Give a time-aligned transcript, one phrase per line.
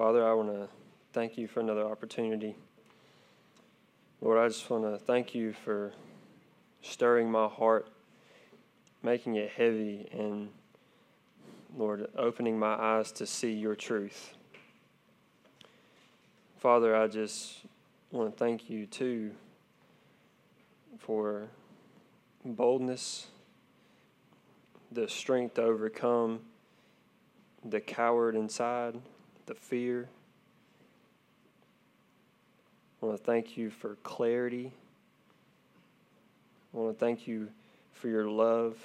[0.00, 0.66] Father, I want to
[1.12, 2.56] thank you for another opportunity.
[4.22, 5.92] Lord, I just want to thank you for
[6.80, 7.86] stirring my heart,
[9.02, 10.48] making it heavy, and
[11.76, 14.32] Lord, opening my eyes to see your truth.
[16.56, 17.58] Father, I just
[18.10, 19.32] want to thank you too
[20.98, 21.50] for
[22.42, 23.26] boldness,
[24.90, 26.40] the strength to overcome
[27.62, 28.98] the coward inside,
[29.50, 30.08] the fear.
[33.02, 34.72] I want to thank you for clarity.
[36.72, 37.48] I want to thank you
[37.92, 38.76] for your love,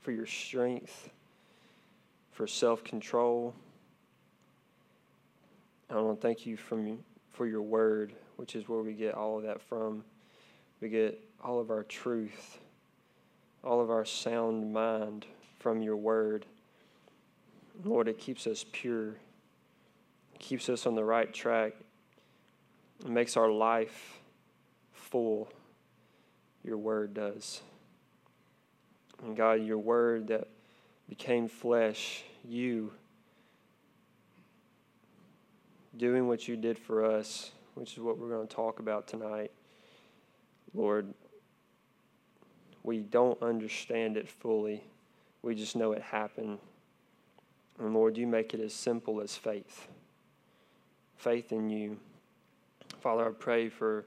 [0.00, 1.10] for your strength,
[2.32, 3.54] for self control.
[5.88, 6.98] I want to thank you from,
[7.30, 10.02] for your word, which is where we get all of that from.
[10.80, 12.58] We get all of our truth,
[13.62, 15.26] all of our sound mind
[15.60, 16.44] from your word.
[17.84, 19.14] Lord, it keeps us pure,
[20.40, 21.74] keeps us on the right track,
[23.04, 24.18] it makes our life
[24.92, 25.48] full.
[26.64, 27.60] Your word does.
[29.22, 30.48] And God, your word that
[31.08, 32.92] became flesh, you
[35.96, 39.50] doing what you did for us, which is what we're going to talk about tonight.
[40.72, 41.12] Lord,
[42.82, 44.84] we don't understand it fully.
[45.42, 46.58] We just know it happened.
[47.78, 49.88] And Lord, you make it as simple as faith
[51.20, 51.98] faith in you.
[53.00, 54.06] Father, I pray for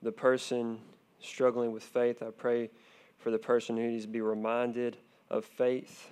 [0.00, 0.78] the person
[1.20, 2.22] struggling with faith.
[2.22, 2.70] I pray
[3.18, 4.96] for the person who needs to be reminded
[5.28, 6.10] of faith.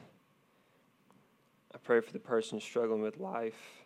[1.73, 3.85] I pray for the person struggling with life.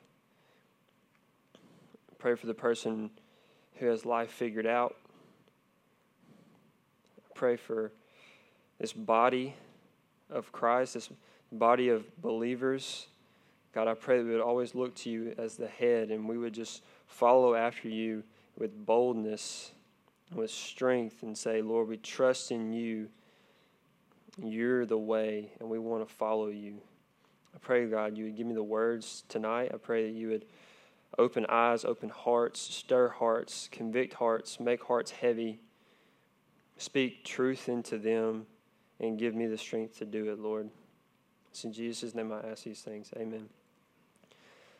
[1.55, 3.11] I pray for the person
[3.75, 4.97] who has life figured out.
[7.19, 7.93] I pray for
[8.79, 9.55] this body
[10.31, 11.11] of Christ, this
[11.53, 13.09] body of believers
[13.75, 16.39] God, I pray that we would always look to you as the head and we
[16.39, 18.23] would just follow after you
[18.57, 19.73] with boldness
[20.31, 23.09] and with strength and say, Lord, we trust in you.
[24.43, 26.79] You're the way, and we want to follow you.
[27.55, 29.71] I pray, God, you would give me the words tonight.
[29.73, 30.45] I pray that you would
[31.19, 35.61] open eyes, open hearts, stir hearts, convict hearts, make hearts heavy,
[36.77, 38.47] speak truth into them,
[38.99, 40.69] and give me the strength to do it, Lord.
[41.51, 43.11] It's in Jesus' name I ask these things.
[43.17, 43.49] Amen.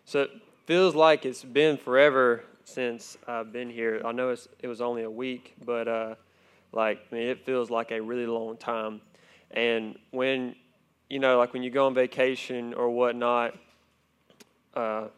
[0.07, 0.31] So it
[0.67, 4.03] feels like it's been forever since I've been here.
[4.05, 6.15] I know it was only a week, but uh,
[6.73, 9.01] like I mean, it feels like a really long time.
[9.51, 10.57] And when
[11.09, 13.55] you know, like when you go on vacation or whatnot,
[14.75, 15.09] uh,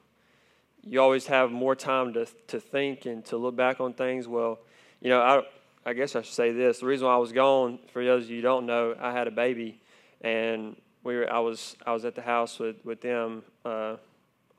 [0.82, 4.28] you always have more time to to think and to look back on things.
[4.28, 4.60] Well,
[5.00, 5.42] you know, I
[5.90, 6.78] I guess I should say this.
[6.78, 9.26] The reason why I was gone, for those of you who don't know, I had
[9.26, 9.80] a baby,
[10.20, 13.42] and we were I was I was at the house with with them.
[13.64, 13.96] Uh,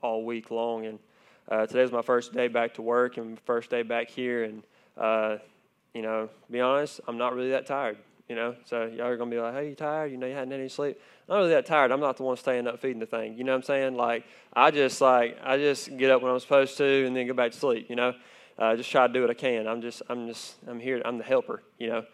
[0.02, 0.86] all week long.
[0.86, 0.98] And
[1.48, 4.44] uh, today's my first day back to work and first day back here.
[4.44, 4.62] And,
[4.96, 5.38] uh,
[5.94, 7.98] you know, be honest, I'm not really that tired,
[8.28, 8.56] you know.
[8.64, 10.10] So y'all are going to be like, hey, you tired?
[10.10, 11.00] You know, you hadn't had any sleep.
[11.28, 11.90] I'm not really that tired.
[11.90, 13.36] I'm not the one staying up feeding the thing.
[13.36, 13.96] You know what I'm saying?
[13.96, 17.34] Like, I just, like, I just get up when I'm supposed to and then go
[17.34, 18.14] back to sleep, you know.
[18.58, 19.68] Uh, just try to do what I can.
[19.68, 21.00] I'm just, I'm just, I'm here.
[21.04, 22.04] I'm the helper, you know.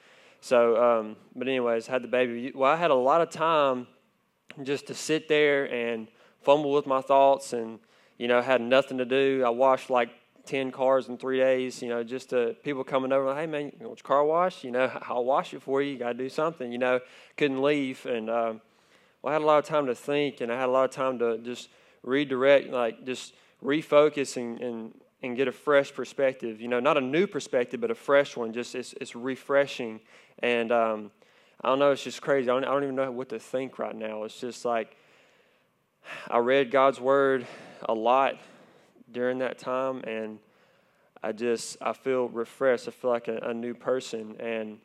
[0.40, 2.52] So, um, but anyways, had the baby.
[2.54, 3.86] Well, I had a lot of time
[4.62, 6.06] just to sit there and
[6.44, 7.78] fumble with my thoughts and,
[8.18, 9.42] you know, had nothing to do.
[9.44, 10.10] I washed like
[10.46, 13.72] 10 cars in three days, you know, just to people coming over, like, hey, man,
[13.80, 14.64] you want your car washed?
[14.64, 15.92] You know, I'll wash it for you.
[15.92, 17.00] You got to do something, you know.
[17.36, 18.04] Couldn't leave.
[18.06, 18.60] And um,
[19.22, 20.90] well, I had a lot of time to think and I had a lot of
[20.90, 21.68] time to just
[22.02, 23.34] redirect, like just
[23.64, 26.60] refocus and, and, and get a fresh perspective.
[26.60, 28.52] You know, not a new perspective, but a fresh one.
[28.52, 30.00] Just it's, it's refreshing.
[30.40, 31.10] And um,
[31.62, 32.50] I don't know, it's just crazy.
[32.50, 34.24] I don't, I don't even know what to think right now.
[34.24, 34.96] It's just like,
[36.28, 37.46] I read God's word
[37.82, 38.36] a lot
[39.10, 40.38] during that time, and
[41.22, 42.88] I just I feel refreshed.
[42.88, 44.78] I feel like a, a, new person, and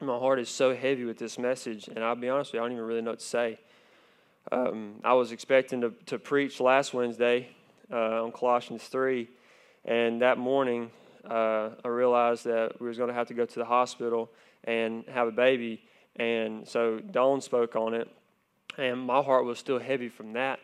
[0.00, 1.88] my heart is so heavy with this message.
[1.88, 3.58] And I'll be honest with you, I don't even really know what to say.
[4.50, 7.48] Um, I was expecting to, to preach last Wednesday
[7.92, 9.28] uh, on Colossians three,
[9.84, 10.90] and that morning
[11.28, 14.30] uh, I realized that we was going to have to go to the hospital
[14.64, 15.82] and have a baby,
[16.16, 18.08] and so Dawn spoke on it
[18.78, 20.60] and my heart was still heavy from that.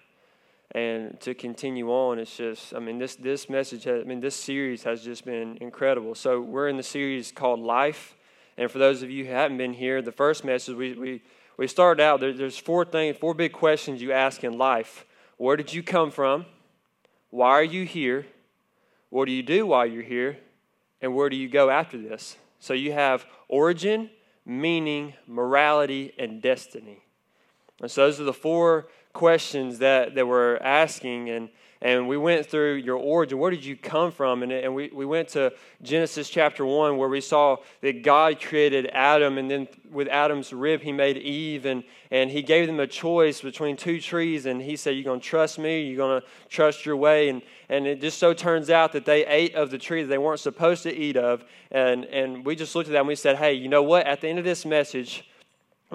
[0.70, 4.34] And to continue on, it's just, I mean, this, this message, has, I mean, this
[4.34, 6.14] series has just been incredible.
[6.14, 8.16] So we're in the series called Life.
[8.56, 11.22] And for those of you who haven't been here, the first message, we, we,
[11.56, 15.04] we started out, there, there's four things, four big questions you ask in life.
[15.36, 16.46] Where did you come from?
[17.30, 18.26] Why are you here?
[19.10, 20.38] What do you do while you're here?
[21.00, 22.36] And where do you go after this?
[22.58, 24.10] So you have origin,
[24.46, 27.03] meaning, morality, and destiny.
[27.84, 31.28] And so those are the four questions that, that we're asking.
[31.28, 31.50] And,
[31.82, 33.38] and we went through your origin.
[33.38, 34.42] Where did you come from?
[34.42, 35.52] And, and we, we went to
[35.82, 40.80] Genesis chapter 1, where we saw that God created Adam, and then with Adam's rib,
[40.80, 44.46] he made Eve, and, and he gave them a choice between two trees.
[44.46, 47.28] And he said, You're going to trust me, you're going to trust your way.
[47.28, 50.16] And, and it just so turns out that they ate of the tree that they
[50.16, 51.44] weren't supposed to eat of.
[51.70, 54.06] And, and we just looked at that and we said, Hey, you know what?
[54.06, 55.28] At the end of this message,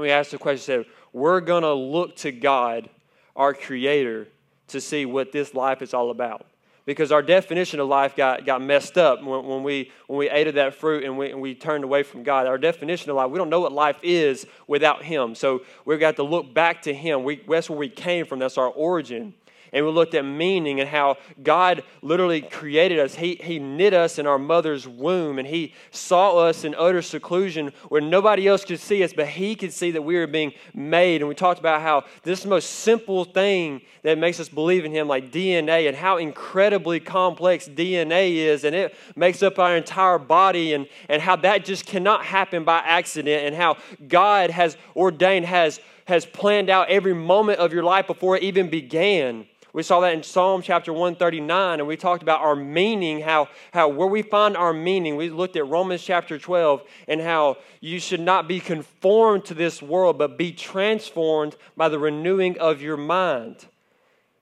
[0.01, 2.89] we asked the question, said, We're going to look to God,
[3.35, 4.27] our Creator
[4.67, 6.45] to see what this life is all about.
[6.85, 10.47] Because our definition of life got, got messed up when, when, we, when we ate
[10.47, 12.47] of that fruit and we, and we turned away from God.
[12.47, 15.35] Our definition of life, we don't know what life is without Him.
[15.35, 17.23] So we've got to look back to Him.
[17.23, 19.35] We, that's where we came from, that's our origin
[19.71, 23.15] and we looked at meaning and how God literally created us.
[23.15, 27.71] He, he knit us in our mother's womb, and He saw us in utter seclusion
[27.89, 31.21] where nobody else could see us, but He could see that we were being made.
[31.21, 35.07] And we talked about how this most simple thing that makes us believe in Him,
[35.07, 40.73] like DNA, and how incredibly complex DNA is, and it makes up our entire body,
[40.73, 43.77] and, and how that just cannot happen by accident, and how
[44.07, 48.69] God has ordained, has, has planned out every moment of your life before it even
[48.69, 49.45] began.
[49.79, 53.87] We saw that in Psalm chapter 139, and we talked about our meaning, how, how
[53.87, 55.15] where we find our meaning.
[55.15, 59.81] We looked at Romans chapter 12 and how you should not be conformed to this
[59.81, 63.67] world, but be transformed by the renewing of your mind,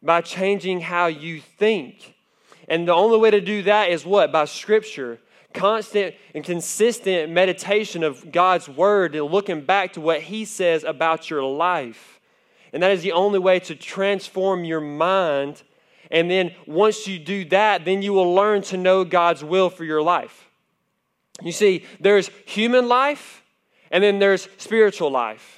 [0.02, 2.16] by changing how you think.
[2.68, 4.32] And the only way to do that is what?
[4.32, 5.20] By Scripture.
[5.54, 11.30] Constant and consistent meditation of God's Word and looking back to what He says about
[11.30, 12.17] your life.
[12.74, 15.64] And that is the only way to transform your mind.
[16.12, 19.84] And then once you do that, then you will learn to know God's will for
[19.84, 20.50] your life.
[21.42, 23.44] You see, there's human life
[23.92, 25.57] and then there's spiritual life.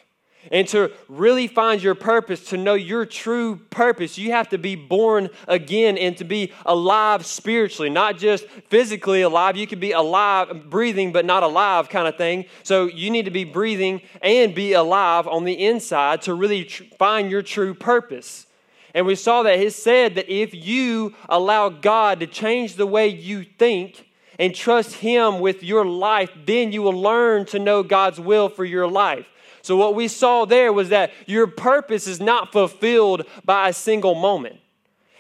[0.51, 4.75] And to really find your purpose, to know your true purpose, you have to be
[4.75, 9.57] born again and to be alive spiritually, not just physically alive.
[9.57, 12.46] You can be alive, breathing, but not alive kind of thing.
[12.63, 16.84] So you need to be breathing and be alive on the inside to really tr-
[16.98, 18.48] find your true purpose.
[18.95, 23.07] And we saw that he said that if you allow God to change the way
[23.07, 24.06] you think,
[24.40, 28.63] and trust Him with your life, then you will learn to know God's will for
[28.63, 29.28] your life.
[29.61, 34.15] So, what we saw there was that your purpose is not fulfilled by a single
[34.15, 34.57] moment.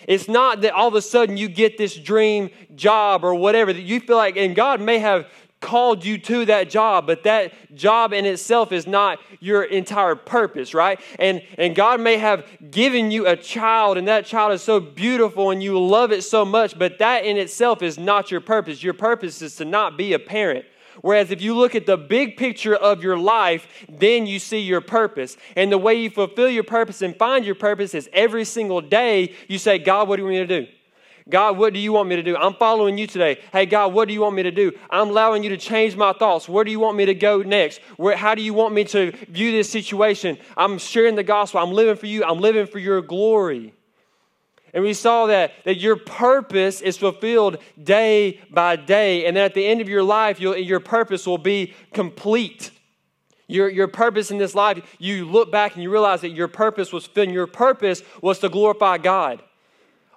[0.07, 3.81] It's not that all of a sudden you get this dream job or whatever that
[3.81, 5.27] you feel like, and God may have
[5.59, 10.73] called you to that job, but that job in itself is not your entire purpose,
[10.73, 10.99] right?
[11.17, 15.51] And and God may have given you a child and that child is so beautiful
[15.51, 18.81] and you love it so much, but that in itself is not your purpose.
[18.81, 20.65] Your purpose is to not be a parent.
[21.01, 24.81] Whereas if you look at the big picture of your life, then you see your
[24.81, 25.37] purpose.
[25.55, 29.35] And the way you fulfill your purpose and find your purpose is every single day
[29.47, 30.71] you say, God, what do you want me to do?
[31.29, 32.35] God, what do you want me to do?
[32.35, 33.39] I'm following you today.
[33.51, 34.71] Hey, God, what do you want me to do?
[34.89, 36.49] I'm allowing you to change my thoughts.
[36.49, 37.81] Where do you want me to go next?
[37.97, 40.39] Where, how do you want me to view this situation?
[40.57, 41.59] I'm sharing the gospel.
[41.59, 42.23] I'm living for you.
[42.23, 43.73] I'm living for your glory.
[44.73, 49.25] And we saw that, that your purpose is fulfilled day by day.
[49.25, 52.71] And then at the end of your life, your purpose will be complete.
[53.47, 56.93] Your, your purpose in this life, you look back and you realize that your purpose
[56.93, 57.31] was fulfilled.
[57.31, 59.41] Your purpose was to glorify God.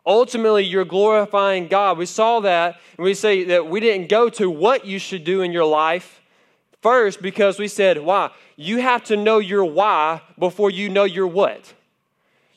[0.04, 1.96] Ultimately, you're glorifying God.
[1.96, 5.43] We saw that, and we say that we didn't go to what you should do
[5.43, 6.20] in your life
[6.82, 8.32] first because we said, why?
[8.56, 11.72] You have to know your why before you know your what.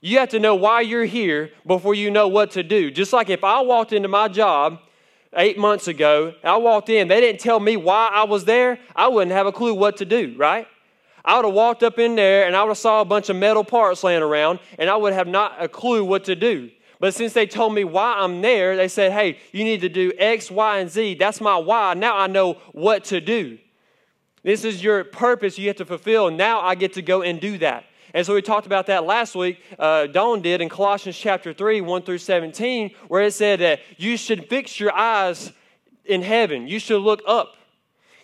[0.05, 2.91] You have to know why you're here before you know what to do.
[2.91, 4.77] Just like if I walked into my job
[5.35, 9.07] eight months ago, I walked in, they didn't tell me why I was there, I
[9.07, 10.67] wouldn't have a clue what to do, right?
[11.25, 13.35] I would have walked up in there and I would have saw a bunch of
[13.35, 16.69] metal parts laying around and I would have not a clue what to do.
[17.00, 20.12] But since they told me why I'm there, they said, hey, you need to do
[20.19, 21.15] X, Y, and Z.
[21.15, 21.95] That's my why.
[21.95, 23.57] Now I know what to do.
[24.43, 26.29] This is your purpose you have to fulfill.
[26.29, 27.85] Now I get to go and do that.
[28.15, 29.62] And so we talked about that last week.
[29.77, 34.15] Uh, Dawn did in Colossians chapter 3, 1 through 17, where it said that you
[34.15, 35.51] should fix your eyes
[36.05, 36.65] in heaven.
[36.65, 37.57] You should look up.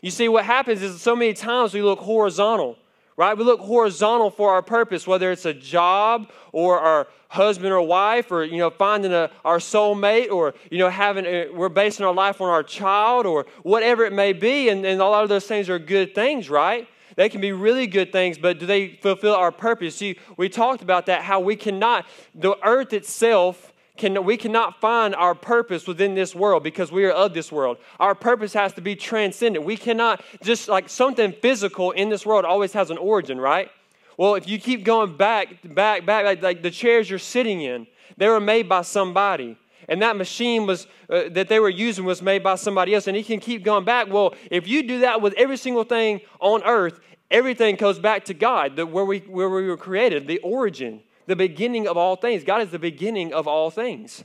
[0.01, 2.77] You see, what happens is so many times we look horizontal,
[3.17, 3.38] right?
[3.38, 8.31] We look horizontal for our purpose, whether it's a job or our husband or wife
[8.31, 12.13] or, you know, finding a, our soulmate or, you know, having, a, we're basing our
[12.13, 14.69] life on our child or whatever it may be.
[14.69, 16.88] And, and a lot of those things are good things, right?
[17.15, 19.96] They can be really good things, but do they fulfill our purpose?
[19.96, 25.13] See, we talked about that, how we cannot, the earth itself, can, we cannot find
[25.13, 27.77] our purpose within this world because we are of this world.
[28.00, 29.63] Our purpose has to be transcendent.
[29.63, 33.70] We cannot just like something physical in this world always has an origin, right?
[34.18, 37.88] Well, if you keep going back, back, back, like, like the chairs you're sitting in,
[38.18, 39.58] they were made by somebody.
[39.91, 43.07] And that machine was uh, that they were using was made by somebody else.
[43.07, 44.07] And he can keep going back.
[44.07, 48.33] Well, if you do that with every single thing on earth, everything goes back to
[48.33, 52.45] God, the, where, we, where we were created, the origin, the beginning of all things.
[52.45, 54.24] God is the beginning of all things.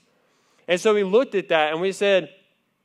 [0.69, 2.31] And so we looked at that and we said,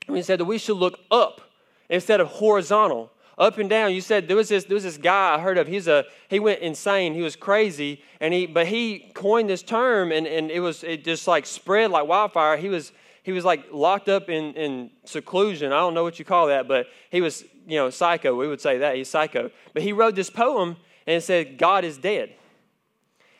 [0.07, 1.41] we said that we should look up
[1.87, 3.11] instead of horizontal
[3.41, 3.91] up and down.
[3.91, 5.67] You said there was this there was this guy I heard of.
[5.67, 7.13] He's a he went insane.
[7.15, 11.03] He was crazy, and he but he coined this term, and and it was it
[11.03, 12.55] just like spread like wildfire.
[12.55, 12.91] He was
[13.23, 15.73] he was like locked up in in seclusion.
[15.73, 18.35] I don't know what you call that, but he was you know psycho.
[18.35, 19.49] We would say that he's psycho.
[19.73, 22.35] But he wrote this poem and it said God is dead.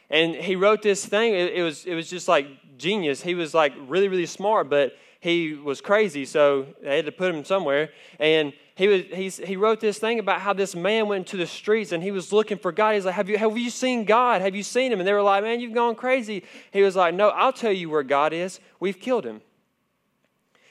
[0.10, 1.36] And he wrote this thing.
[1.36, 3.22] It, it was it was just like genius.
[3.22, 7.34] He was like really really smart, but he was crazy, so they had to put
[7.34, 7.92] him somewhere.
[8.20, 11.46] And he, was, he's, he wrote this thing about how this man went into the
[11.46, 12.96] streets and he was looking for God.
[12.96, 14.42] He's like, have you, have you seen God?
[14.42, 15.00] Have you seen him?
[15.00, 16.44] And they were like, Man, you've gone crazy.
[16.72, 18.60] He was like, No, I'll tell you where God is.
[18.80, 19.42] We've killed him.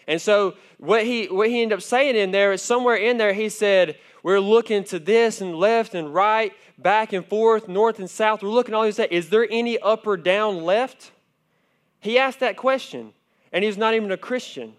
[0.09, 3.33] And so what he, what he ended up saying in there is somewhere in there,
[3.33, 8.11] he said, We're looking to this and left and right, back and forth, north and
[8.11, 8.43] south.
[8.43, 8.99] We're looking all these.
[8.99, 11.13] Is there any up or down left?
[12.01, 13.13] He asked that question
[13.53, 14.75] and he's not even a Christian.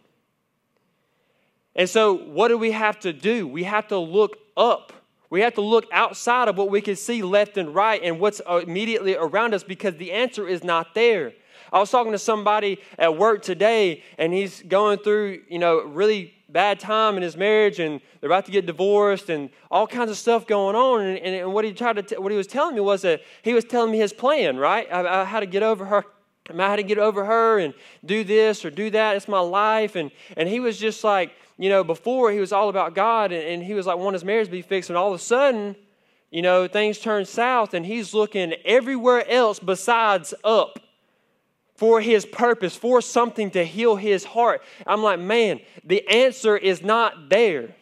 [1.76, 3.48] And so, what do we have to do?
[3.48, 4.94] We have to look up.
[5.30, 8.42] We have to look outside of what we can see left and right and what's
[8.50, 11.34] uh, immediately around us because the answer is not there.
[11.72, 16.34] I was talking to somebody at work today, and he's going through, you know, really
[16.50, 20.18] bad time in his marriage, and they're about to get divorced, and all kinds of
[20.18, 21.00] stuff going on.
[21.00, 23.54] And, and what he tried to, t- what he was telling me was that he
[23.54, 24.86] was telling me his plan, right?
[24.92, 26.04] I, I had to get over her
[26.50, 27.74] I had to get over her and
[28.04, 29.16] do this or do that.
[29.16, 29.96] It's my life.
[29.96, 33.44] And, and he was just like, you know, before he was all about God and,
[33.44, 34.90] and he was like, wanting his marriage to be fixed.
[34.90, 35.76] And all of a sudden,
[36.32, 40.80] you know, things turn south and he's looking everywhere else besides up
[41.76, 44.64] for his purpose, for something to heal his heart.
[44.88, 47.76] I'm like, man, the answer is not there.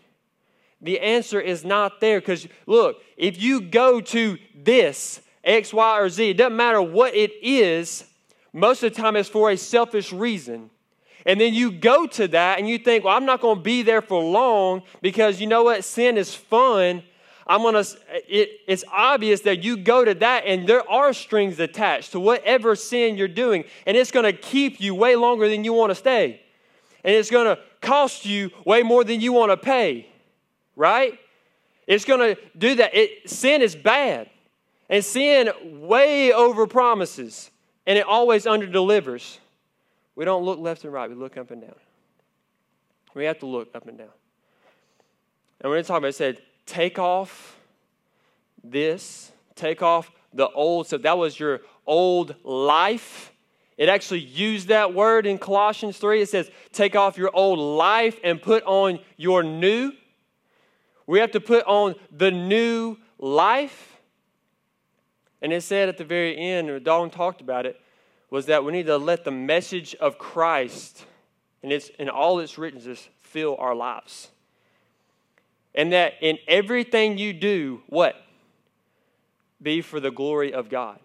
[0.81, 6.09] The answer is not there because look, if you go to this, X, Y, or
[6.09, 8.03] Z, it doesn't matter what it is,
[8.51, 10.69] most of the time it's for a selfish reason.
[11.29, 13.83] And then you go to that and you think, well, I'm not going to be
[13.83, 15.83] there for long because you know what?
[15.83, 17.03] Sin is fun.
[17.45, 17.83] I'm gonna.
[18.27, 22.75] It, it's obvious that you go to that, and there are strings attached to whatever
[22.75, 26.41] sin you're doing, and it's gonna keep you way longer than you want to stay,
[27.03, 30.07] and it's gonna cost you way more than you want to pay,
[30.75, 31.17] right?
[31.87, 32.93] It's gonna do that.
[32.93, 34.29] It, sin is bad,
[34.87, 35.49] and sin
[35.87, 37.49] way over promises
[37.89, 39.39] and it always underdelivers.
[40.19, 41.75] We don't look left and right, we look up and down.
[43.13, 44.09] We have to look up and down.
[45.61, 47.57] And we're going to talk about it, said, take off
[48.61, 53.31] this, take off the old So That was your old life.
[53.77, 56.23] It actually used that word in Colossians 3.
[56.23, 59.93] It says, take off your old life and put on your new.
[61.07, 64.01] We have to put on the new life.
[65.41, 67.79] And it said at the very end, or Dalton talked about it,
[68.29, 71.05] was that we need to let the message of Christ
[71.63, 74.29] and its in all its richness fill our lives.
[75.75, 78.15] And that in everything you do, what?
[79.61, 80.99] Be for the glory of God.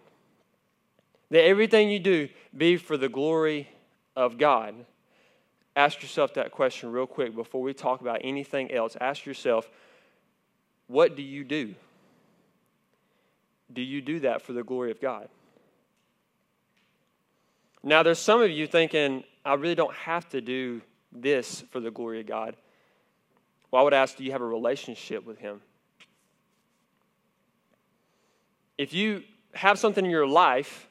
[1.29, 3.69] That everything you do be for the glory
[4.15, 4.75] of God.
[5.75, 8.95] Ask yourself that question real quick before we talk about anything else.
[9.01, 9.69] Ask yourself,
[10.87, 11.75] what do you do?
[13.73, 15.27] do you do that for the glory of God?
[17.87, 21.91] Now, there's some of you thinking, I really don't have to do this for the
[21.91, 22.55] glory of God.
[23.69, 25.61] Well, I would ask, do you have a relationship with Him?
[28.79, 29.21] If you
[29.53, 30.89] have something in your life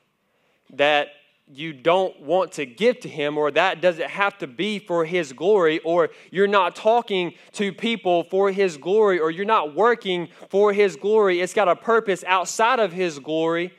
[0.74, 1.08] that
[1.52, 5.34] you don't want to give to him, or that doesn't have to be for his
[5.34, 10.72] glory, or you're not talking to people for his glory, or you're not working for
[10.72, 13.74] his glory, it's got a purpose outside of his glory.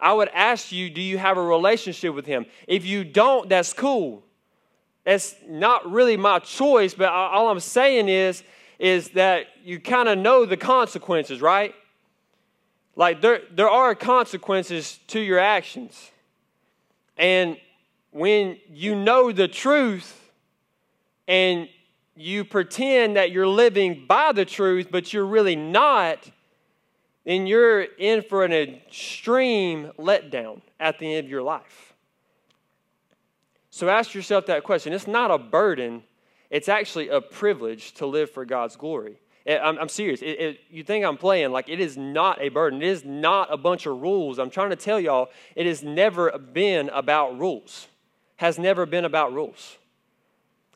[0.00, 2.46] I would ask you, do you have a relationship with him?
[2.66, 4.22] If you don't, that's cool.
[5.04, 8.42] That's not really my choice, but all I'm saying is,
[8.78, 11.74] is that you kind of know the consequences, right?
[12.96, 16.10] Like there, there are consequences to your actions.
[17.16, 17.58] And
[18.10, 20.30] when you know the truth
[21.28, 21.68] and
[22.16, 26.30] you pretend that you're living by the truth, but you're really not,
[27.30, 31.94] then you're in for an extreme letdown at the end of your life.
[33.70, 34.92] So ask yourself that question.
[34.92, 36.02] It's not a burden,
[36.50, 39.20] it's actually a privilege to live for God's glory.
[39.46, 40.22] I'm, I'm serious.
[40.22, 41.52] It, it, you think I'm playing?
[41.52, 42.82] Like, it is not a burden.
[42.82, 44.38] It is not a bunch of rules.
[44.38, 47.86] I'm trying to tell y'all, it has never been about rules.
[48.36, 49.78] Has never been about rules.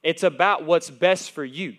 [0.02, 1.76] It's about what's best for you.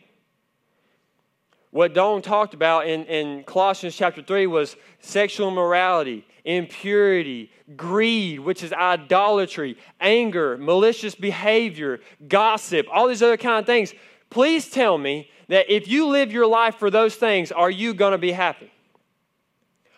[1.75, 8.63] What Don talked about in, in Colossians chapter 3 was sexual immorality, impurity, greed, which
[8.63, 13.94] is idolatry, anger, malicious behavior, gossip, all these other kind of things.
[14.29, 18.13] Please tell me that if you live your life for those things, are you going
[18.13, 18.72] to be happy?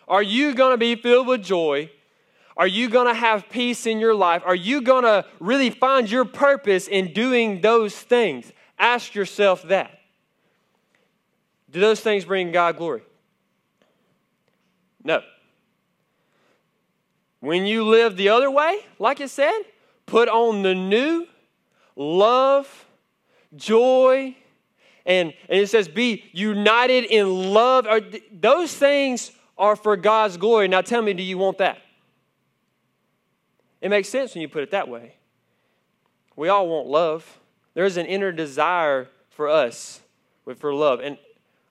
[0.08, 1.92] Are you going to be filled with joy?
[2.58, 4.42] Are you going to have peace in your life?
[4.48, 8.52] Are you going to really find your purpose in doing those things?
[8.80, 9.97] Ask yourself that.
[11.78, 13.04] Do those things bring God glory?
[15.04, 15.22] No.
[17.40, 19.62] When you live the other way, like it said,
[20.08, 21.28] put on the new
[21.96, 22.88] love,
[23.56, 24.36] joy,
[25.06, 27.86] and, and it says be united in love.
[28.32, 30.68] Those things are for God's glory.
[30.68, 31.78] Now tell me, do you want that?
[33.82, 35.14] It makes sense when you put it that way.
[36.36, 37.40] We all want love.
[37.76, 40.02] There's an inner desire for us
[40.56, 41.02] for love.
[41.02, 41.20] And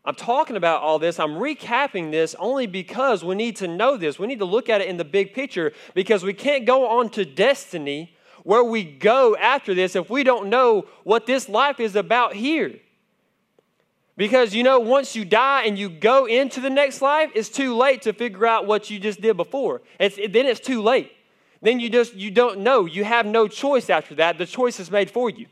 [0.06, 1.18] I'm talking about all this.
[1.18, 4.20] I'm recapping this only because we need to know this.
[4.20, 7.10] We need to look at it in the big picture because we can't go on
[7.10, 11.96] to destiny where we go after this if we don't know what this life is
[11.96, 12.76] about here.
[14.16, 17.76] Because you know, once you die and you go into the next life, it's too
[17.76, 19.82] late to figure out what you just did before.
[19.98, 21.10] It's, then it's too late.
[21.60, 22.86] Then you just you don't know.
[22.86, 24.38] You have no choice after that.
[24.38, 25.46] The choice is made for you.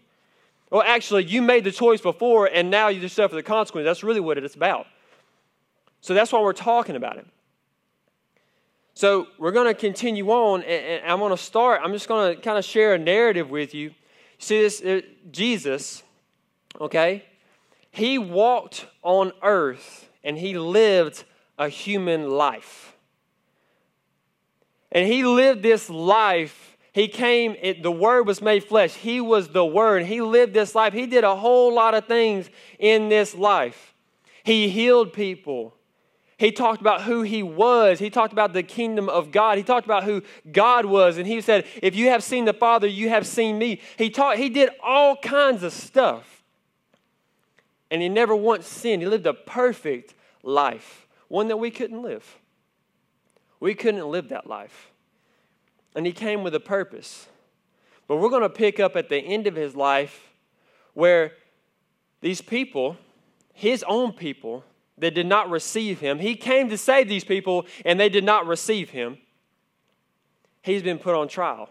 [0.70, 3.84] Well, actually, you made the choice before, and now you just suffer the consequence.
[3.84, 4.86] That's really what it's about.
[6.00, 7.26] So that's why we're talking about it.
[8.94, 11.80] So we're going to continue on, and, I'm going to start.
[11.82, 13.92] I'm just going to kind of share a narrative with you.
[14.38, 16.02] See this, uh, Jesus,
[16.80, 17.24] okay?
[17.90, 21.24] He walked on earth and he lived
[21.58, 22.96] a human life.
[24.90, 28.94] And he lived this life he came, it, the Word was made flesh.
[28.94, 30.04] He was the Word.
[30.04, 30.92] He lived this life.
[30.92, 32.48] He did a whole lot of things
[32.78, 33.94] in this life.
[34.44, 35.74] He healed people.
[36.38, 37.98] He talked about who he was.
[37.98, 39.58] He talked about the kingdom of God.
[39.58, 41.18] He talked about who God was.
[41.18, 43.80] And he said, If you have seen the Father, you have seen me.
[43.98, 46.44] He taught, he did all kinds of stuff.
[47.90, 49.02] And he never once sinned.
[49.02, 52.38] He lived a perfect life, one that we couldn't live.
[53.58, 54.92] We couldn't live that life
[55.94, 57.28] and he came with a purpose.
[58.06, 60.30] But we're going to pick up at the end of his life
[60.92, 61.32] where
[62.20, 62.96] these people,
[63.52, 64.64] his own people,
[64.98, 68.46] that did not receive him, he came to save these people and they did not
[68.46, 69.18] receive him.
[70.62, 71.68] He's been put on trial.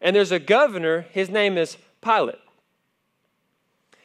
[0.00, 2.38] And there's a governor, his name is Pilate.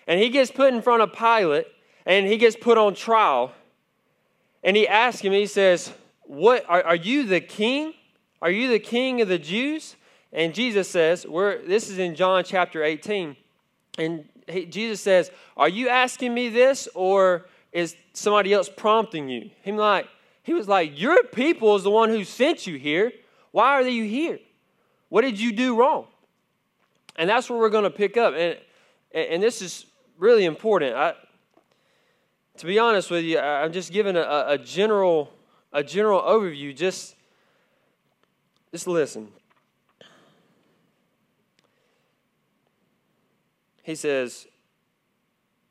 [0.08, 1.68] And he gets put in front of Pilate
[2.06, 3.52] and he gets put on trial.
[4.64, 5.92] And he asks him, he says,
[6.24, 7.94] What are, are you the king?
[8.44, 9.96] Are you the king of the Jews?
[10.34, 13.38] And Jesus says, we're, this is in John chapter 18.
[13.98, 19.50] And he, Jesus says, Are you asking me this or is somebody else prompting you?
[19.62, 20.10] Him like,
[20.42, 23.14] he was like, Your people is the one who sent you here.
[23.52, 24.40] Why are you here?
[25.08, 26.08] What did you do wrong?
[27.16, 28.34] And that's where we're going to pick up.
[28.34, 28.58] And,
[29.14, 29.86] and this is
[30.18, 30.98] really important.
[30.98, 31.14] I,
[32.58, 35.32] to be honest with you, I'm just giving a, a general
[35.72, 37.16] a general overview just
[38.74, 39.28] just listen.
[43.84, 44.48] He says,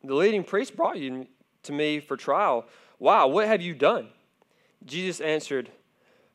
[0.05, 1.27] The leading priest brought you
[1.65, 2.65] to me for trial.
[3.01, 4.09] Wow, what have you done?
[4.85, 5.71] Jesus answered,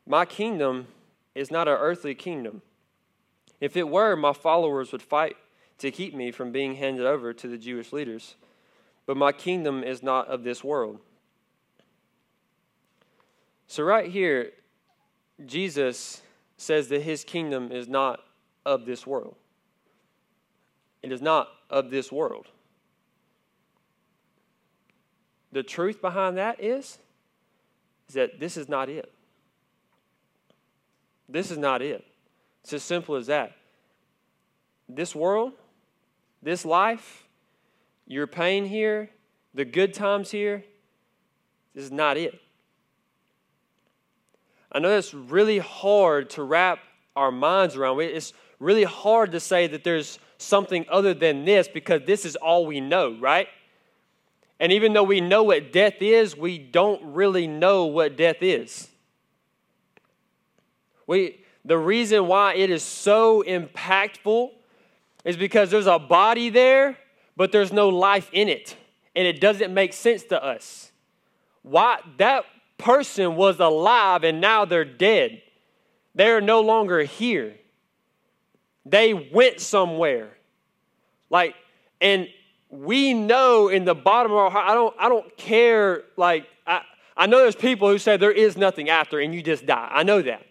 [0.06, 0.88] My kingdom
[1.34, 2.60] is not an earthly kingdom.
[3.62, 5.38] If it were, my followers would fight
[5.78, 8.36] to keep me from being handed over to the Jewish leaders.
[9.06, 10.98] But my kingdom is not of this world.
[13.68, 14.52] So, right here,
[15.46, 16.20] Jesus
[16.58, 18.20] says that his kingdom is not
[18.66, 19.36] of this world.
[21.02, 22.48] It is not of this world.
[25.52, 26.98] The truth behind that is,
[28.08, 29.10] is that this is not it.
[31.28, 32.04] This is not it.
[32.62, 33.52] It's as simple as that.
[34.88, 35.52] This world,
[36.42, 37.26] this life,
[38.06, 39.10] your pain here,
[39.54, 40.64] the good times here,
[41.74, 42.40] this is not it.
[44.70, 46.78] I know it's really hard to wrap
[47.16, 48.00] our minds around.
[48.00, 52.66] It's really hard to say that there's something other than this because this is all
[52.66, 53.48] we know, right?
[54.60, 58.88] And even though we know what death is, we don't really know what death is.
[61.06, 64.50] We, the reason why it is so impactful
[65.24, 66.98] is because there's a body there,
[67.36, 68.76] but there's no life in it.
[69.16, 70.92] and it doesn't make sense to us.
[71.62, 72.44] Why that
[72.78, 75.42] person was alive and now they're dead.
[76.14, 77.54] They're no longer here.
[78.86, 80.30] They went somewhere.
[81.30, 81.54] Like,
[82.00, 82.28] and
[82.70, 86.04] we know in the bottom of our heart, I don't, I don't care.
[86.16, 86.82] Like, I,
[87.16, 89.88] I know there's people who say there is nothing after and you just die.
[89.92, 90.44] I know that.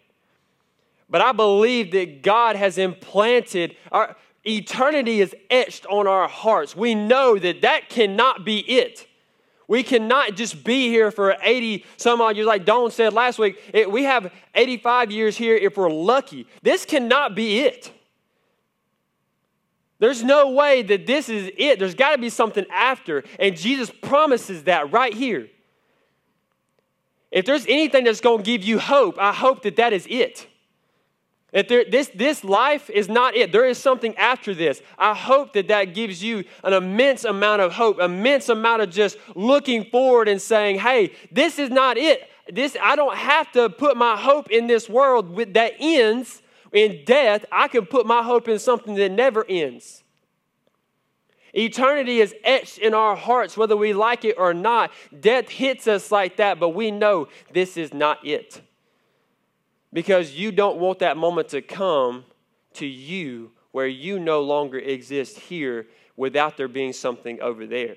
[1.10, 6.76] But I believe that God has implanted, our eternity is etched on our hearts.
[6.76, 9.08] We know that that cannot be it.
[9.68, 13.58] We cannot just be here for 80 some odd years, like Don said last week.
[13.74, 16.48] It, we have 85 years here if we're lucky.
[16.62, 17.92] This cannot be it.
[20.00, 21.80] There's no way that this is it.
[21.80, 23.24] There's got to be something after.
[23.40, 25.50] And Jesus promises that right here.
[27.32, 30.48] If there's anything that's going to give you hope, I hope that that is it.
[31.58, 34.80] If there, this, this life is not it, there is something after this.
[34.96, 39.18] I hope that that gives you an immense amount of hope, immense amount of just
[39.34, 42.30] looking forward and saying, hey, this is not it.
[42.48, 46.44] This, I don't have to put my hope in this world with, that ends
[46.74, 47.44] in death.
[47.52, 50.04] I can put my hope in something that never ends.
[51.54, 54.92] Eternity is etched in our hearts, whether we like it or not.
[55.20, 58.62] Death hits us like that, but we know this is not it
[59.94, 62.26] because you don't want that moment to come
[62.74, 67.96] to you where you no longer exist here without there being something over there.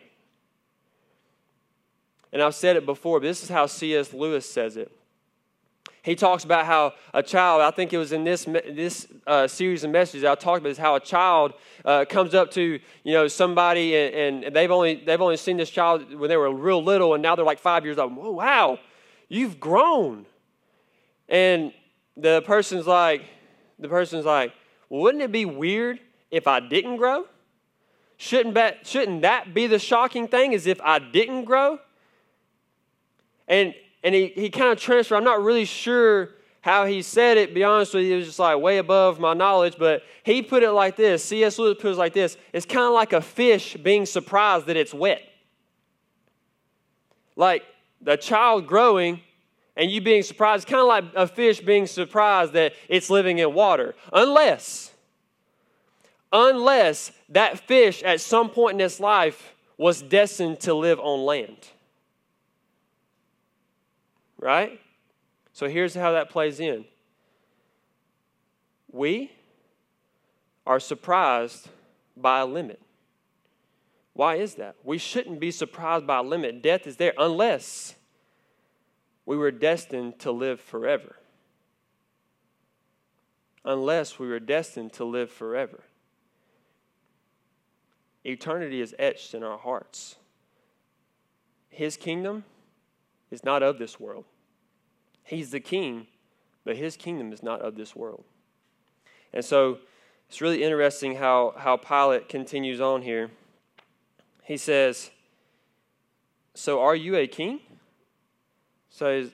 [2.32, 4.12] And I've said it before, but this is how C.S.
[4.12, 4.92] Lewis says it.
[6.02, 9.84] He talks about how a child, I think it was in this, this uh, series
[9.84, 11.52] of messages I talked about, is how a child
[11.84, 15.68] uh, comes up to you know somebody and, and, they've, only, they've only seen this
[15.68, 18.16] child when they were real little and now they're like five years old.
[18.18, 18.78] Oh, wow,
[19.28, 20.24] you've grown.
[21.28, 21.72] And
[22.16, 23.22] the person's like,
[23.78, 24.52] the person's like,
[24.88, 27.26] wouldn't it be weird if I didn't grow?
[28.16, 31.78] Shouldn't that, shouldn't that be the shocking thing, as if I didn't grow?
[33.48, 37.54] And, and he, he kind of transferred, I'm not really sure how he said it,
[37.54, 40.62] be honest with you, it was just like way above my knowledge, but he put
[40.62, 41.58] it like this C.S.
[41.58, 44.92] Lewis put it like this it's kind of like a fish being surprised that it's
[44.92, 45.22] wet.
[47.36, 47.64] Like
[48.02, 49.20] the child growing
[49.80, 53.54] and you being surprised, kind of like a fish being surprised that it's living in
[53.54, 53.94] water.
[54.12, 54.92] Unless,
[56.30, 61.56] unless that fish at some point in its life was destined to live on land.
[64.36, 64.78] Right?
[65.54, 66.84] So here's how that plays in.
[68.92, 69.32] We
[70.66, 71.70] are surprised
[72.18, 72.82] by a limit.
[74.12, 74.74] Why is that?
[74.84, 76.62] We shouldn't be surprised by a limit.
[76.62, 77.94] Death is there unless
[79.30, 81.14] we were destined to live forever.
[83.64, 85.84] Unless we were destined to live forever.
[88.24, 90.16] Eternity is etched in our hearts.
[91.68, 92.42] His kingdom
[93.30, 94.24] is not of this world.
[95.22, 96.08] He's the king,
[96.64, 98.24] but his kingdom is not of this world.
[99.32, 99.78] And so
[100.28, 103.30] it's really interesting how, how Pilate continues on here.
[104.42, 105.12] He says,
[106.52, 107.60] So are you a king?
[108.90, 109.28] So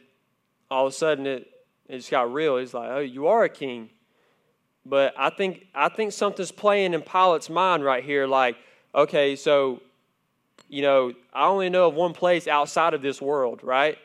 [0.70, 1.50] all of a sudden it,
[1.88, 2.58] it just got real.
[2.58, 3.90] He's like, oh, you are a king.
[4.84, 8.26] But I think I think something's playing in Pilate's mind right here.
[8.26, 8.56] Like,
[8.94, 9.82] okay, so
[10.68, 13.98] you know, I only know of one place outside of this world, right?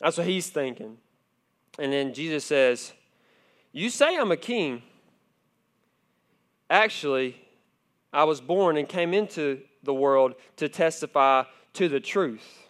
[0.00, 0.98] That's what he's thinking.
[1.78, 2.92] And then Jesus says,
[3.72, 4.82] You say I'm a king.
[6.68, 7.36] Actually,
[8.12, 12.61] I was born and came into the world to testify to the truth.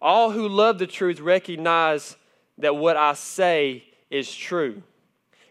[0.00, 2.16] All who love the truth recognize
[2.58, 4.82] that what I say is true.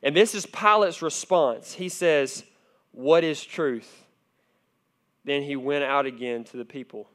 [0.03, 1.73] And this is Pilate's response.
[1.73, 2.43] He says,
[2.91, 4.05] What is truth?
[5.25, 7.09] Then he went out again to the people.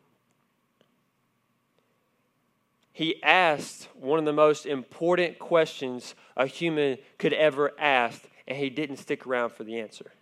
[2.93, 8.69] He asked one of the most important questions a human could ever ask, and he
[8.69, 10.13] didn't stick around for the answer.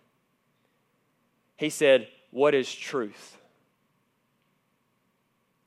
[1.57, 3.37] He said, What is truth?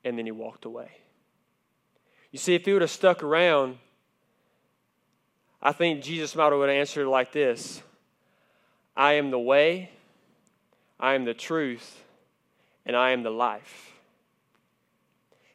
[0.03, 0.91] And then he walked away.
[2.35, 3.79] You see, if he would have stuck around,
[5.63, 7.81] I think Jesus might have answered like this
[8.97, 9.91] I am the way,
[10.99, 12.03] I am the truth,
[12.85, 13.93] and I am the life.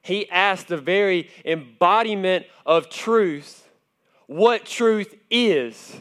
[0.01, 3.67] He asked the very embodiment of truth
[4.27, 5.99] what truth is.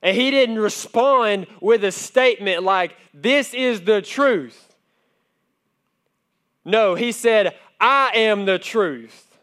[0.00, 4.74] And he didn't respond with a statement like, This is the truth.
[6.64, 9.36] No, he said, I am the truth.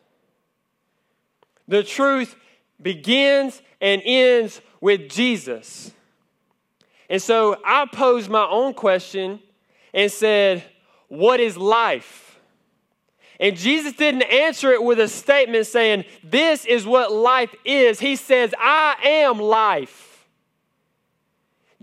[1.67, 2.35] The truth
[2.81, 5.91] begins and ends with Jesus.
[7.09, 9.39] And so I posed my own question
[9.93, 10.63] and said,
[11.07, 12.39] What is life?
[13.39, 17.99] And Jesus didn't answer it with a statement saying, This is what life is.
[17.99, 20.14] He says, I am life.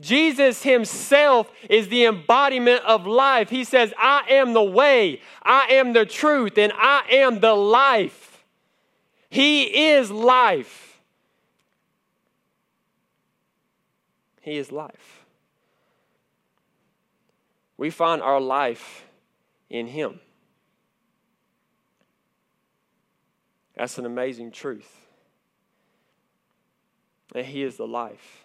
[0.02, 3.48] Jesus himself is the embodiment of life.
[3.48, 8.44] He says, I am the way, I am the truth, and I am the life.
[9.30, 11.00] He is life.
[14.42, 15.24] He is life.
[17.76, 19.06] We find our life
[19.70, 20.20] in Him.
[23.76, 24.90] That's an amazing truth.
[27.34, 28.41] And He is the life.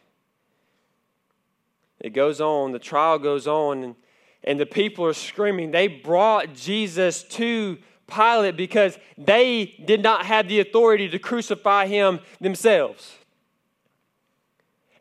[1.99, 3.95] It goes on, the trial goes on, and,
[4.43, 5.71] and the people are screaming.
[5.71, 12.19] They brought Jesus to Pilate because they did not have the authority to crucify him
[12.39, 13.17] themselves.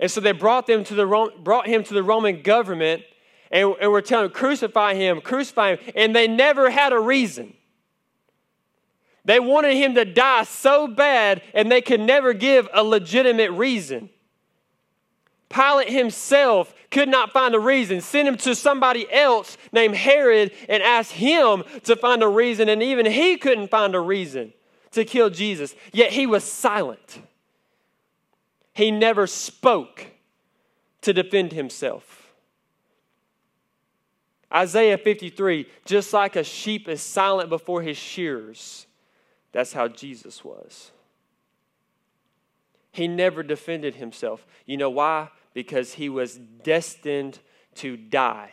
[0.00, 3.02] And so they brought, them to the, brought him to the Roman government
[3.50, 5.92] and, and were telling him, crucify him, crucify him.
[5.94, 7.54] And they never had a reason.
[9.24, 14.08] They wanted him to die so bad, and they could never give a legitimate reason.
[15.48, 18.00] Pilate himself could not find a reason.
[18.00, 22.82] Sent him to somebody else named Herod and asked him to find a reason, and
[22.82, 24.52] even he couldn't find a reason
[24.92, 25.74] to kill Jesus.
[25.92, 27.20] Yet he was silent.
[28.72, 30.06] He never spoke
[31.02, 32.32] to defend himself.
[34.52, 38.86] Isaiah 53 just like a sheep is silent before his shearers,
[39.52, 40.92] that's how Jesus was.
[42.92, 44.46] He never defended himself.
[44.64, 45.28] You know why?
[45.56, 47.38] Because he was destined
[47.76, 48.52] to die.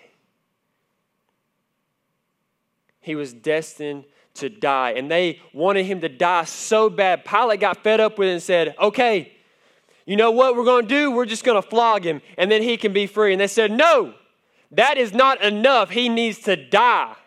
[3.02, 4.92] He was destined to die.
[4.92, 7.26] And they wanted him to die so bad.
[7.26, 9.34] Pilate got fed up with it and said, Okay,
[10.06, 11.12] you know what we're going to do?
[11.12, 13.34] We're just going to flog him and then he can be free.
[13.34, 14.14] And they said, No,
[14.72, 15.90] that is not enough.
[15.90, 17.18] He needs to die.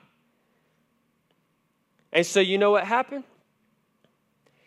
[2.15, 3.25] And so, you know what happened?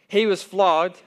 [0.07, 1.01] He was flogged,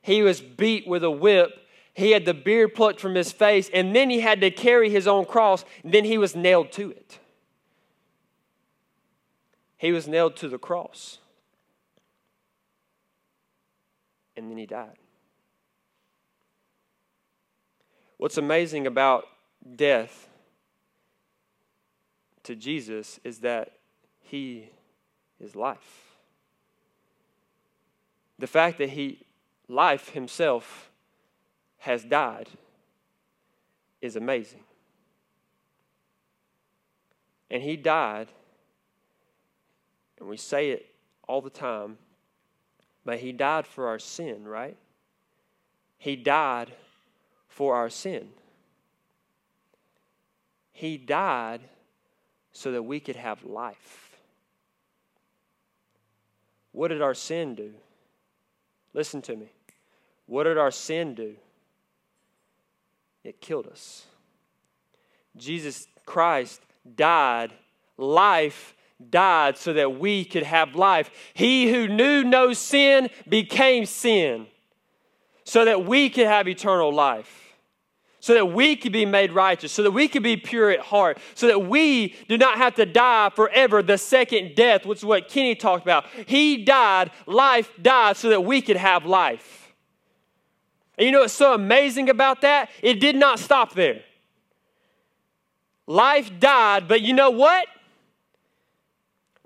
[0.00, 1.65] he was beat with a whip,
[1.96, 5.08] he had the beard plucked from his face, and then he had to carry his
[5.08, 7.18] own cross, then he was nailed to it.
[9.78, 11.20] He was nailed to the cross.
[14.36, 14.98] And then he died.
[18.18, 19.24] What's amazing about
[19.74, 20.28] death
[22.42, 23.72] to Jesus is that
[24.20, 24.68] he
[25.40, 26.18] is life.
[28.38, 29.20] The fact that he,
[29.66, 30.90] life himself,
[31.86, 32.48] has died
[34.02, 34.64] is amazing.
[37.48, 38.26] And he died,
[40.18, 40.86] and we say it
[41.28, 41.98] all the time,
[43.04, 44.76] but he died for our sin, right?
[45.96, 46.72] He died
[47.46, 48.30] for our sin.
[50.72, 51.60] He died
[52.50, 54.16] so that we could have life.
[56.72, 57.74] What did our sin do?
[58.92, 59.52] Listen to me.
[60.26, 61.36] What did our sin do?
[63.26, 64.06] It killed us.
[65.36, 66.60] Jesus Christ
[66.94, 67.52] died,
[67.96, 68.74] life
[69.10, 71.10] died so that we could have life.
[71.34, 74.46] He who knew no sin became sin
[75.44, 77.46] so that we could have eternal life
[78.26, 81.16] so that we could be made righteous, so that we could be pure at heart,
[81.36, 85.28] so that we do not have to die forever, the second death, which is what
[85.28, 86.06] Kenny talked about.
[86.26, 89.65] He died, life died, so that we could have life.
[90.98, 92.70] And you know what's so amazing about that?
[92.82, 94.02] It did not stop there.
[95.86, 97.66] Life died, but you know what?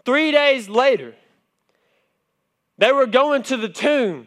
[0.04, 1.14] Three days later,
[2.78, 4.26] they were going to the tomb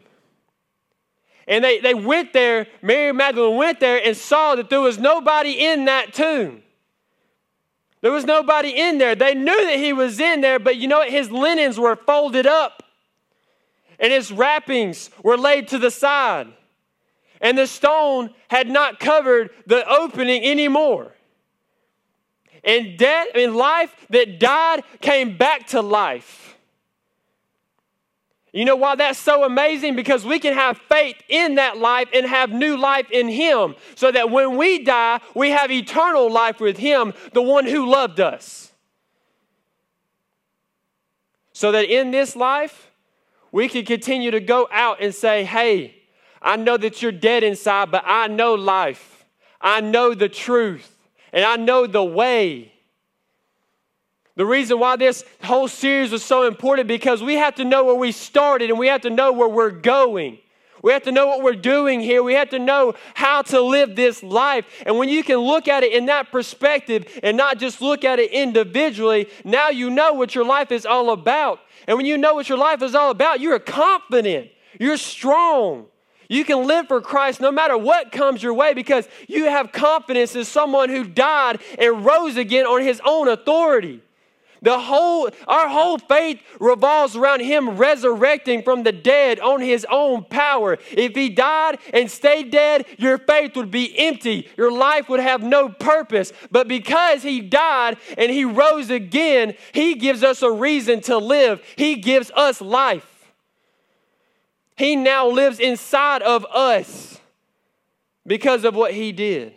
[1.47, 5.51] and they, they went there, Mary Magdalene went there and saw that there was nobody
[5.51, 6.61] in that tomb.
[8.01, 9.15] There was nobody in there.
[9.15, 11.09] They knew that he was in there, but you know what?
[11.09, 12.83] His linens were folded up
[13.99, 16.47] and his wrappings were laid to the side.
[17.43, 21.13] And the stone had not covered the opening anymore.
[22.63, 26.57] And death and life that died came back to life.
[28.53, 29.97] You know why that's so amazing?
[29.97, 34.11] Because we can have faith in that life and have new life in Him, so
[34.11, 38.71] that when we die, we have eternal life with Him, the one who loved us.
[41.51, 42.91] So that in this life,
[43.51, 46.02] we can continue to go out and say, Hey,
[46.43, 49.25] I know that you're dead inside, but I know life.
[49.61, 50.95] I know the truth,
[51.31, 52.73] and I know the way.
[54.35, 57.95] The reason why this whole series was so important because we have to know where
[57.95, 60.39] we started and we have to know where we're going.
[60.81, 62.21] We have to know what we're doing here.
[62.23, 64.65] We have to know how to live this life.
[64.85, 68.19] And when you can look at it in that perspective and not just look at
[68.19, 71.59] it individually, now you know what your life is all about.
[71.87, 75.85] And when you know what your life is all about, you're confident, you're strong.
[76.33, 80.35] You can live for Christ no matter what comes your way because you have confidence
[80.35, 84.01] in someone who died and rose again on his own authority.
[84.63, 90.23] The whole, our whole faith revolves around him resurrecting from the dead on his own
[90.23, 90.79] power.
[90.93, 94.49] If he died and stayed dead, your faith would be empty.
[94.57, 96.33] Your life would have no purpose.
[96.49, 101.61] But because he died and he rose again, he gives us a reason to live.
[101.75, 103.12] He gives us life.
[104.75, 107.19] He now lives inside of us
[108.25, 109.53] because of what he did.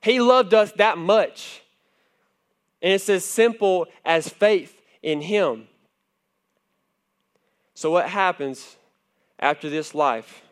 [0.00, 1.62] He loved us that much
[2.82, 5.68] and it's as simple as faith in Him.
[7.74, 8.76] So, what happens
[9.38, 10.42] after this life?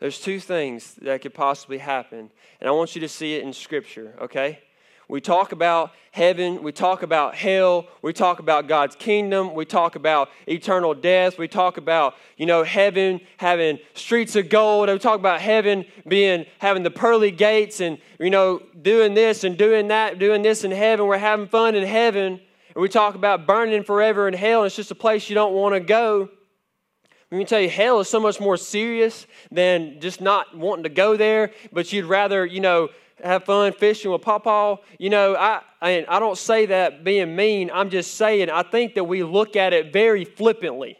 [0.00, 3.52] There's two things that could possibly happen, and I want you to see it in
[3.52, 4.60] Scripture, okay?
[5.08, 9.96] We talk about heaven, we talk about hell, we talk about God's kingdom, we talk
[9.96, 15.20] about eternal death, we talk about, you know, heaven having streets of gold, we talk
[15.20, 20.18] about heaven being having the pearly gates and, you know, doing this and doing that,
[20.18, 22.40] doing this in heaven, we're having fun in heaven.
[22.74, 25.74] And we talk about burning forever in hell, it's just a place you don't want
[25.74, 26.30] to go.
[27.30, 30.88] Let me tell you, hell is so much more serious than just not wanting to
[30.88, 32.90] go there, but you'd rather, you know,
[33.22, 34.78] have fun fishing with Papa.
[34.98, 37.70] You know, I, and I don't say that being mean.
[37.72, 40.98] I'm just saying I think that we look at it very flippantly.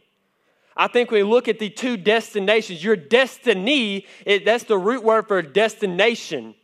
[0.77, 2.83] I think we look at the two destinations.
[2.83, 6.55] Your destiny, it, that's the root word for destination.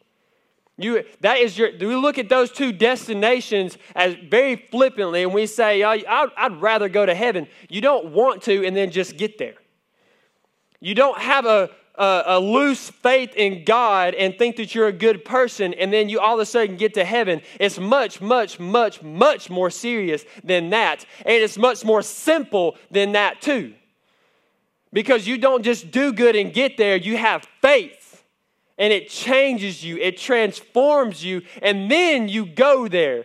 [0.76, 5.34] You, that is your, do we look at those two destinations as very flippantly and
[5.34, 7.48] we say, oh, I'd, I'd rather go to heaven.
[7.68, 9.56] You don't want to and then just get there.
[10.80, 14.92] You don't have a, a, a, loose faith in God and think that you're a
[14.92, 17.42] good person, and then you all of a sudden get to heaven.
[17.58, 21.04] It's much, much, much, much more serious than that.
[21.18, 23.74] And it's much more simple than that, too.
[24.92, 28.24] Because you don't just do good and get there, you have faith.
[28.78, 33.24] And it changes you, it transforms you, and then you go there.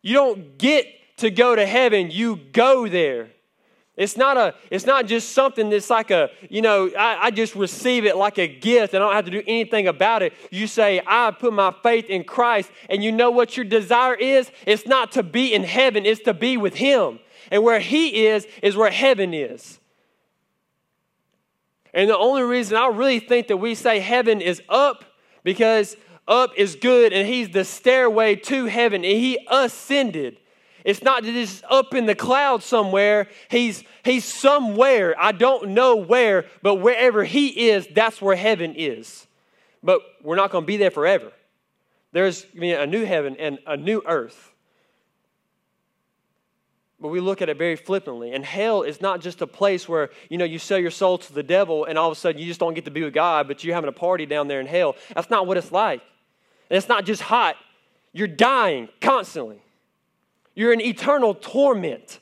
[0.00, 3.30] You don't get to go to heaven, you go there.
[3.96, 7.54] It's not a, it's not just something that's like a, you know, I, I, just
[7.54, 10.32] receive it like a gift and I don't have to do anything about it.
[10.50, 14.50] You say, I put my faith in Christ, and you know what your desire is?
[14.66, 17.20] It's not to be in heaven, it's to be with Him.
[17.52, 19.78] And where He is, is where heaven is.
[21.92, 25.04] And the only reason I really think that we say heaven is up,
[25.44, 30.38] because up is good, and He's the stairway to heaven, and He ascended.
[30.84, 33.28] It's not that he's up in the clouds somewhere.
[33.48, 35.14] He's, he's somewhere.
[35.18, 39.26] I don't know where, but wherever he is, that's where heaven is.
[39.82, 41.32] But we're not going to be there forever.
[42.12, 44.52] There's a new heaven and a new earth.
[47.00, 48.32] But we look at it very flippantly.
[48.32, 51.32] And hell is not just a place where, you know, you sell your soul to
[51.32, 53.48] the devil and all of a sudden you just don't get to be with God,
[53.48, 54.96] but you're having a party down there in hell.
[55.14, 56.02] That's not what it's like.
[56.70, 57.56] And it's not just hot.
[58.12, 59.60] You're dying constantly.
[60.54, 62.20] You're in eternal torment.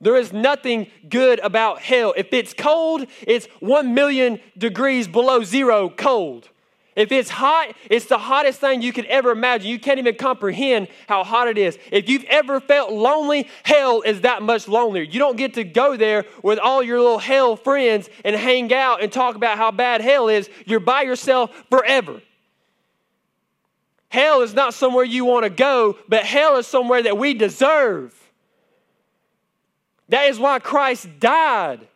[0.00, 2.12] There is nothing good about hell.
[2.16, 6.50] If it's cold, it's one million degrees below zero cold.
[6.96, 9.68] If it's hot, it's the hottest thing you could ever imagine.
[9.68, 11.76] You can't even comprehend how hot it is.
[11.90, 15.02] If you've ever felt lonely, hell is that much lonelier.
[15.02, 19.02] You don't get to go there with all your little hell friends and hang out
[19.02, 20.48] and talk about how bad hell is.
[20.66, 22.20] You're by yourself forever.
[24.14, 28.14] Hell is not somewhere you want to go, but hell is somewhere that we deserve.
[30.08, 31.88] That is why Christ died.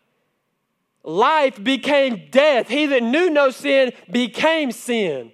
[1.05, 2.67] Life became death.
[2.67, 5.31] He that knew no sin became sin.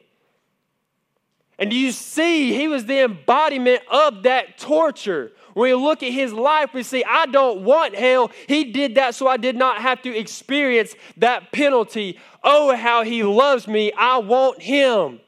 [1.58, 5.32] And do you see, he was the embodiment of that torture.
[5.54, 8.30] When we look at his life, we see, I don't want hell.
[8.46, 12.20] He did that so I did not have to experience that penalty.
[12.42, 13.90] Oh, how he loves me.
[13.96, 15.20] I want him.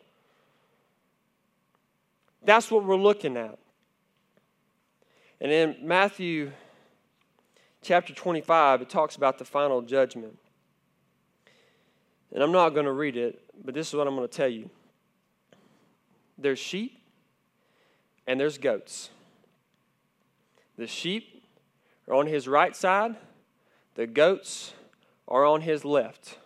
[2.47, 3.59] That's what we're looking at.
[5.41, 6.53] And in Matthew
[7.83, 10.39] chapter 25, it talks about the final judgment.
[12.33, 14.49] And I'm not going to read it, but this is what I'm going to tell
[14.49, 14.71] you
[16.39, 17.03] there's sheep
[18.27, 19.11] and there's goats.
[20.79, 21.43] The sheep
[22.07, 23.17] are on his right side,
[23.97, 24.73] the goats
[25.27, 26.39] are on his left.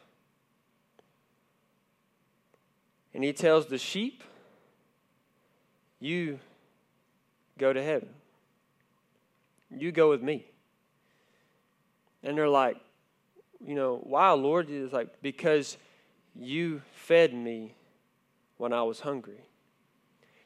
[3.13, 4.23] And he tells the sheep,
[6.01, 6.39] you
[7.59, 8.09] go to heaven.
[9.71, 10.47] You go with me.
[12.23, 12.77] And they're like,
[13.65, 14.69] you know, why, Lord?
[14.71, 15.77] It's like, because
[16.35, 17.75] you fed me
[18.57, 19.41] when I was hungry.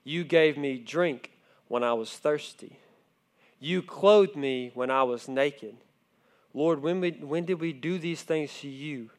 [0.03, 1.31] You gave me drink
[1.69, 2.79] when I was thirsty.
[3.59, 5.77] You clothed me when I was naked.
[6.53, 9.11] Lord, when, we, when did we do these things to you?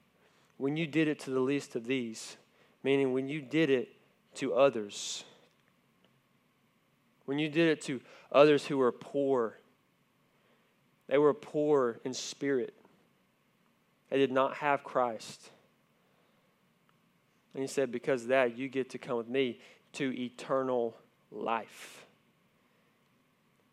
[0.57, 2.37] When you did it to the least of these,
[2.83, 3.89] meaning when you did it
[4.35, 5.25] to others.
[7.25, 8.01] When you did it to
[8.31, 9.59] others who were poor,
[11.07, 12.73] they were poor in spirit.
[14.09, 15.49] They did not have Christ.
[17.53, 19.59] And he said, Because of that, you get to come with me
[19.93, 20.97] to eternal
[21.31, 22.05] life.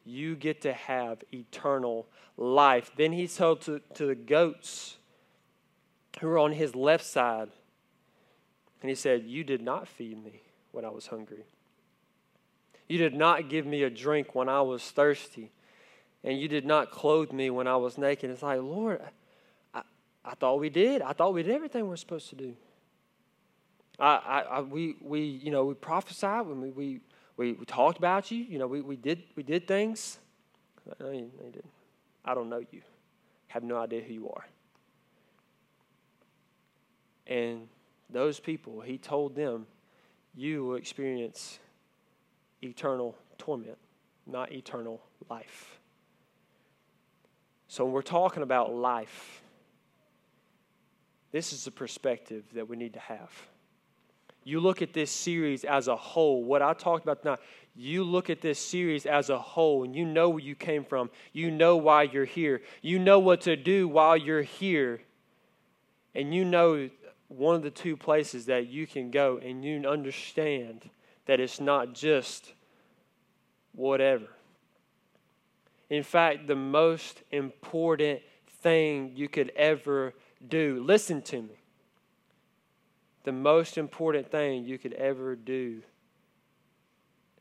[0.04, 2.90] You get to have eternal life.
[2.96, 4.96] Then he told to, to the goats
[6.20, 7.48] who were on his left side,
[8.80, 11.44] and he said, You did not feed me when I was hungry.
[12.92, 15.50] You did not give me a drink when I was thirsty.
[16.22, 18.28] And you did not clothe me when I was naked.
[18.28, 19.00] It's like, Lord,
[19.72, 19.80] I,
[20.22, 21.00] I thought we did.
[21.00, 22.54] I thought we did everything we're supposed to do.
[23.98, 27.00] I, I, I we, we, you know, we prophesied when we, we,
[27.38, 28.44] we, we, talked about you.
[28.44, 30.18] You know, we, we did we did things.
[31.00, 31.70] No, you, no, you didn't.
[32.26, 32.82] I don't know you.
[33.46, 34.44] Have no idea who you are.
[37.26, 37.68] And
[38.10, 39.66] those people, he told them,
[40.36, 41.58] you will experience
[42.62, 43.78] eternal torment,
[44.26, 45.78] not eternal life.
[47.68, 49.42] So when we're talking about life,
[51.30, 53.30] this is the perspective that we need to have.
[54.44, 57.38] You look at this series as a whole, what I talked about tonight,
[57.74, 61.10] you look at this series as a whole and you know where you came from.
[61.32, 62.60] You know why you're here.
[62.82, 65.00] You know what to do while you're here.
[66.14, 66.90] And you know
[67.28, 70.90] one of the two places that you can go and you understand
[71.26, 72.52] that it's not just
[73.72, 74.28] whatever.
[75.90, 78.20] In fact, the most important
[78.62, 80.14] thing you could ever
[80.48, 81.54] do, listen to me.
[83.24, 85.82] The most important thing you could ever do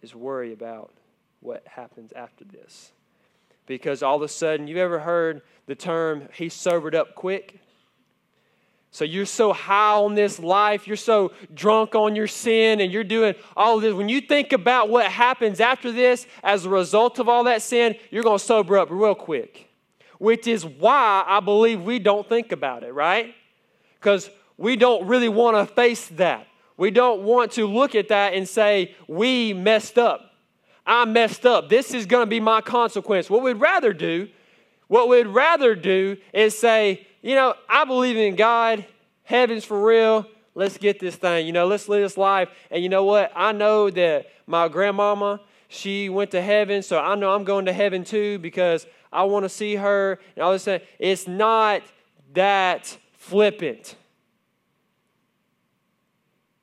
[0.01, 0.93] is worry about
[1.39, 2.91] what happens after this.
[3.65, 7.61] Because all of a sudden, you ever heard the term, he sobered up quick?
[8.93, 13.05] So you're so high on this life, you're so drunk on your sin, and you're
[13.05, 13.93] doing all this.
[13.93, 17.95] When you think about what happens after this as a result of all that sin,
[18.09, 19.69] you're going to sober up real quick.
[20.17, 23.33] Which is why I believe we don't think about it, right?
[23.97, 26.47] Because we don't really want to face that.
[26.75, 30.31] We don't want to look at that and say, we messed up.
[30.85, 31.69] I messed up.
[31.69, 33.29] This is going to be my consequence.
[33.29, 34.27] What we'd rather do,
[34.87, 38.85] what we'd rather do is say, you know, I believe in God.
[39.23, 40.25] Heaven's for real.
[40.55, 41.45] Let's get this thing.
[41.45, 42.49] You know, let's live this life.
[42.69, 43.31] And you know what?
[43.35, 47.73] I know that my grandmama, she went to heaven, so I know I'm going to
[47.73, 50.19] heaven too because I want to see her.
[50.35, 50.81] And all this stuff.
[50.99, 51.83] It's not
[52.33, 53.95] that flippant.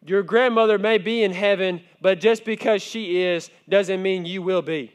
[0.04, 4.62] Your grandmother may be in heaven, but just because she is doesn't mean you will
[4.62, 4.92] be.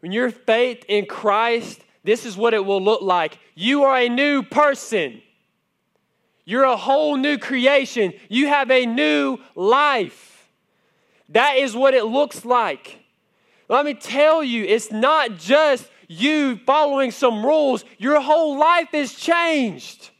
[0.00, 3.38] When your faith in Christ this is what it will look like.
[3.54, 5.22] You are a new person.
[6.44, 8.12] You're a whole new creation.
[8.28, 10.48] You have a new life.
[11.30, 12.98] That is what it looks like.
[13.68, 19.14] Let me tell you, it's not just you following some rules, your whole life is
[19.14, 20.10] changed.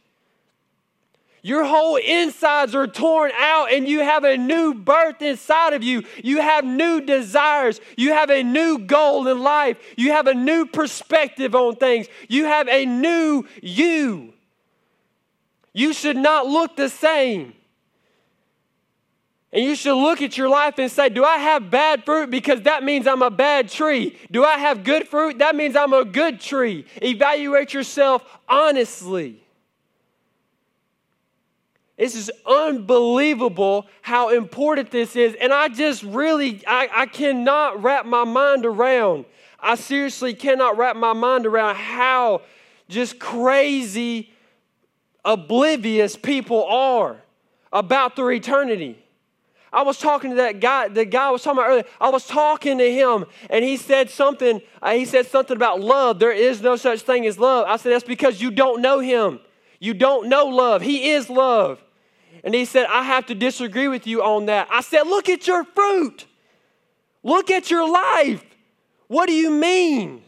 [1.45, 6.01] Your whole insides are torn out and you have a new birth inside of you.
[6.23, 7.79] You have new desires.
[7.95, 9.77] You have a new goal in life.
[9.95, 12.07] You have a new perspective on things.
[12.27, 14.33] You have a new you.
[15.71, 17.53] You should not look the same.
[19.53, 22.31] And you should look at your life and say, Do I have bad fruit?
[22.31, 24.17] Because that means I'm a bad tree.
[24.31, 25.37] Do I have good fruit?
[25.37, 26.87] That means I'm a good tree.
[27.03, 29.44] Evaluate yourself honestly.
[31.97, 35.35] This is unbelievable how important this is.
[35.39, 39.25] And I just really, I, I cannot wrap my mind around.
[39.59, 42.41] I seriously cannot wrap my mind around how
[42.89, 44.33] just crazy,
[45.23, 47.17] oblivious people are
[47.71, 49.01] about their eternity.
[49.71, 51.83] I was talking to that guy, the guy I was talking about earlier.
[51.99, 54.61] I was talking to him, and he said something.
[54.81, 56.19] Uh, he said something about love.
[56.19, 57.67] There is no such thing as love.
[57.67, 59.39] I said, That's because you don't know him.
[59.79, 60.81] You don't know love.
[60.81, 61.83] He is love.
[62.43, 64.67] And he said, I have to disagree with you on that.
[64.71, 66.25] I said, Look at your fruit.
[67.23, 68.43] Look at your life.
[69.07, 70.21] What do you mean?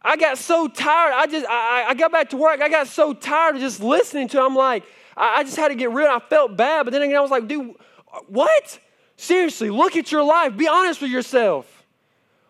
[0.00, 1.12] I got so tired.
[1.14, 2.60] I just I, I got back to work.
[2.60, 4.44] I got so tired of just listening to him.
[4.44, 4.84] I'm like,
[5.16, 6.06] I, I just had to get rid.
[6.06, 7.74] I felt bad, but then again, I was like, dude,
[8.28, 8.78] what?
[9.16, 10.56] Seriously, look at your life.
[10.56, 11.84] Be honest with yourself.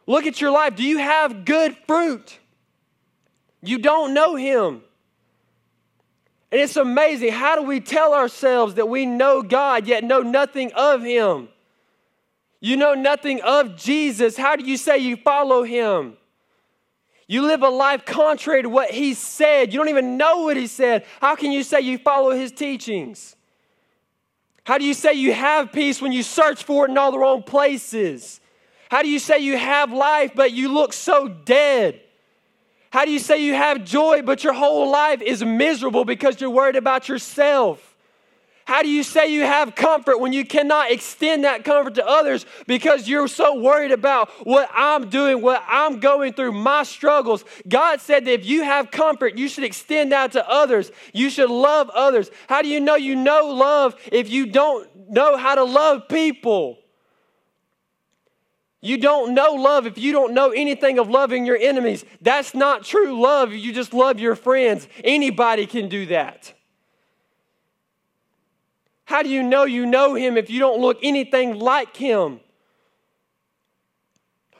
[0.07, 0.77] Look at your life.
[0.77, 2.39] Do you have good fruit?
[3.63, 4.83] You don't know Him.
[6.53, 7.33] And it's amazing.
[7.33, 11.49] How do we tell ourselves that we know God yet know nothing of Him?
[12.61, 14.37] You know nothing of Jesus.
[14.37, 16.17] How do you say you follow Him?
[17.29, 19.73] You live a life contrary to what He said.
[19.73, 21.05] You don't even know what He said.
[21.21, 23.35] How can you say you follow His teachings?
[24.65, 27.19] How do you say you have peace when you search for it in all the
[27.19, 28.41] wrong places?
[28.89, 32.01] How do you say you have life but you look so dead?
[32.97, 36.49] How do you say you have joy, but your whole life is miserable because you're
[36.49, 37.95] worried about yourself?
[38.65, 42.47] How do you say you have comfort when you cannot extend that comfort to others
[42.67, 47.45] because you're so worried about what I'm doing, what I'm going through, my struggles?
[47.69, 50.91] God said that if you have comfort, you should extend that to others.
[51.13, 52.31] You should love others.
[52.49, 56.79] How do you know you know love if you don't know how to love people?
[58.87, 62.05] You don't know love if you don't know anything of loving your enemies.
[62.23, 63.53] That's not true love.
[63.53, 64.87] You just love your friends.
[65.03, 66.55] Anybody can do that.
[69.07, 72.39] How do you know you know him if you don't look anything like him?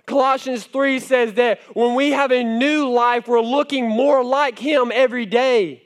[0.07, 4.91] Colossians 3 says that when we have a new life, we're looking more like him
[4.93, 5.85] every day.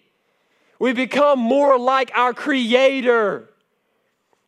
[0.79, 3.50] We become more like our Creator.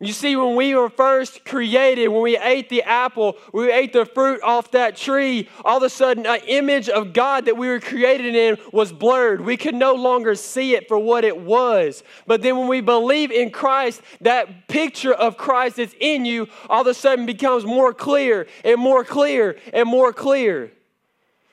[0.03, 4.05] You see, when we were first created, when we ate the apple, we ate the
[4.05, 7.79] fruit off that tree, all of a sudden, an image of God that we were
[7.79, 9.43] created in was blurred.
[9.43, 12.03] We could no longer see it for what it was.
[12.27, 16.81] But then when we believe in Christ, that picture of Christ that's in you all
[16.81, 20.73] of a sudden becomes more clear and more clear and more clear.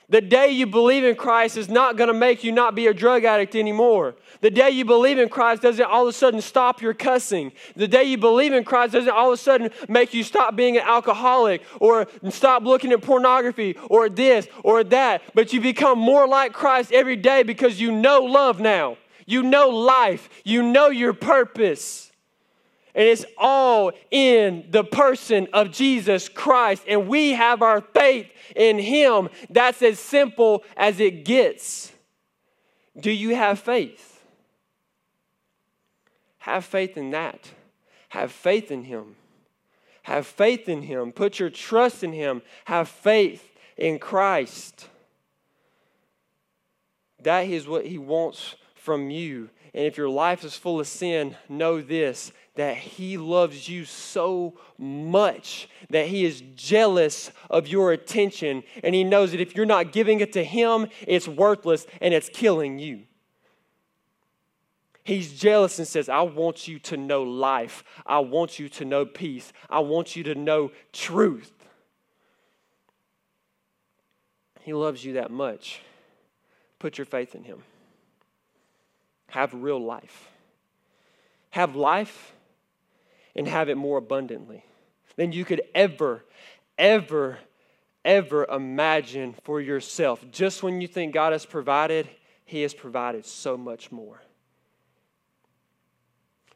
[0.10, 2.94] The day you believe in Christ is not going to make you not be a
[2.94, 4.16] drug addict anymore.
[4.42, 7.52] The day you believe in Christ doesn't all of a sudden stop your cussing.
[7.76, 10.78] The day you believe in Christ doesn't all of a sudden make you stop being
[10.78, 15.22] an alcoholic or stop looking at pornography or this or that.
[15.36, 18.98] But you become more like Christ every day because you know love now.
[19.28, 20.28] You know life.
[20.44, 22.09] You know your purpose.
[22.96, 26.84] And it's all in the person of Jesus Christ.
[26.88, 29.30] And we have our faith in Him.
[29.50, 31.92] That's as simple as it gets.
[33.00, 34.24] Do you have faith?
[36.40, 37.50] Have faith in that.
[38.10, 39.16] Have faith in Him.
[40.04, 41.12] Have faith in Him.
[41.12, 42.42] Put your trust in Him.
[42.66, 44.88] Have faith in Christ.
[47.22, 49.50] That is what He wants from you.
[49.74, 54.54] And if your life is full of sin, know this that He loves you so
[54.78, 58.64] much that He is jealous of your attention.
[58.84, 62.28] And He knows that if you're not giving it to Him, it's worthless and it's
[62.28, 63.04] killing you.
[65.06, 67.86] He's jealous and says, I want you to know life.
[68.06, 69.54] I want you to know peace.
[69.70, 71.54] I want you to know truth.
[74.64, 75.80] He loves you that much.
[76.78, 77.64] Put your faith in Him.
[79.30, 80.28] Have real life.
[81.52, 82.34] Have life
[83.40, 84.66] and have it more abundantly
[85.16, 86.26] than you could ever,
[86.78, 87.40] ever,
[88.04, 90.26] ever imagine for yourself.
[90.30, 92.10] Just when you think God has provided,
[92.44, 94.22] He has provided so much more.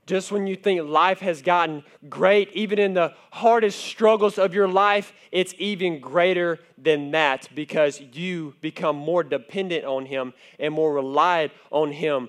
[0.06, 4.68] Just when you think life has gotten great, even in the hardest struggles of your
[4.68, 10.94] life, it's even greater than that because you become more dependent on Him and more
[10.94, 12.28] relied on Him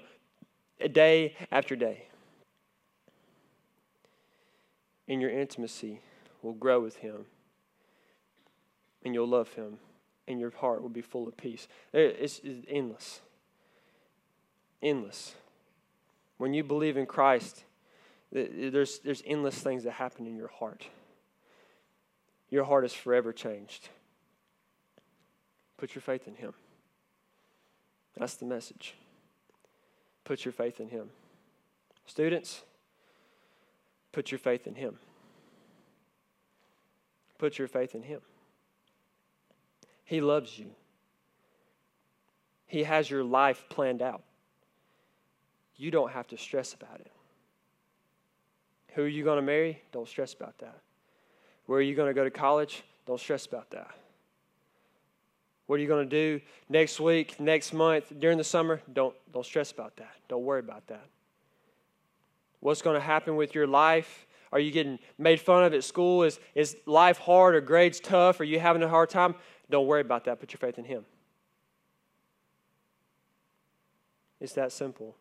[0.93, 2.07] day after day
[5.09, 6.01] and your intimacy
[6.43, 7.27] will grow with Him,
[9.05, 9.79] and you'll love Him,
[10.27, 11.69] and your heart will be full of peace.
[11.93, 13.21] It's, it's endless.
[14.83, 15.35] Endless.
[16.39, 17.65] When you believe in Christ,
[18.33, 20.89] there's, there's endless things that happen in your heart.
[22.51, 23.89] Your heart is forever changed.
[25.77, 26.55] Put your faith in Him.
[28.17, 28.95] That's the message.
[30.25, 31.11] Put your faith in Him.
[32.07, 32.63] Students,
[34.15, 34.97] Put your faith in Him.
[37.37, 38.21] Put your faith in Him.
[40.05, 40.71] He loves you,
[42.67, 44.23] He has your life planned out.
[45.77, 47.11] You don't have to stress about it.
[48.95, 49.83] Who are you going to marry?
[49.91, 50.79] Don't stress about that.
[51.67, 52.85] Where are you going to go to college?
[53.07, 53.91] Don't stress about that.
[55.67, 58.81] What are you going to do next week, next month, during the summer?
[58.93, 60.15] Don't, don't stress about that.
[60.29, 61.09] Don't worry about that.
[62.65, 64.27] What's going to happen with your life?
[64.51, 66.23] Are you getting made fun of at school?
[66.23, 68.41] Is, is life hard or grades tough?
[68.41, 69.35] Are you having a hard time?
[69.69, 70.41] Don't worry about that.
[70.41, 71.05] Put your faith in Him.
[74.41, 75.15] It's that simple.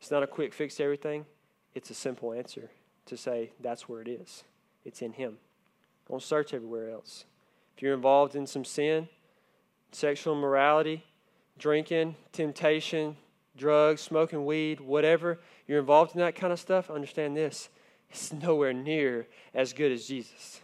[0.00, 1.26] It's not a quick fix to everything,
[1.74, 2.70] it's a simple answer
[3.04, 4.44] to say that's where it is.
[4.86, 5.36] It's in Him.
[6.08, 7.26] Don't search everywhere else.
[7.76, 9.06] If you're involved in some sin,
[9.92, 11.04] sexual immorality,
[11.58, 13.18] drinking, temptation,
[13.56, 17.68] drugs, smoking weed, whatever, you're involved in that kind of stuff, understand this
[18.10, 20.60] it's nowhere near as good as Jesus.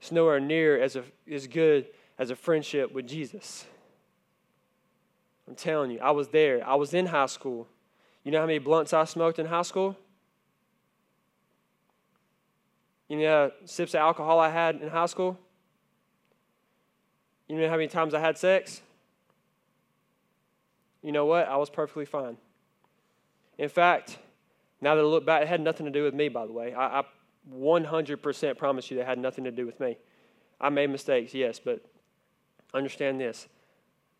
[0.00, 1.86] It's nowhere near as, a, as good
[2.18, 3.66] as a friendship with Jesus.
[5.48, 6.66] I'm telling you, I was there.
[6.66, 7.66] I was in high school.
[8.22, 9.96] You know how many blunts I smoked in high school?
[13.08, 15.36] You know how sips of alcohol I had in high school?
[17.48, 18.80] You know how many times I had sex?
[21.02, 21.48] You know what?
[21.48, 22.36] I was perfectly fine.
[23.58, 24.18] In fact,
[24.80, 26.74] now that I look back, it had nothing to do with me, by the way.
[26.74, 27.04] I, I
[27.54, 29.96] 100% promise you that had nothing to do with me.
[30.60, 31.84] I made mistakes, yes, but
[32.74, 33.48] understand this.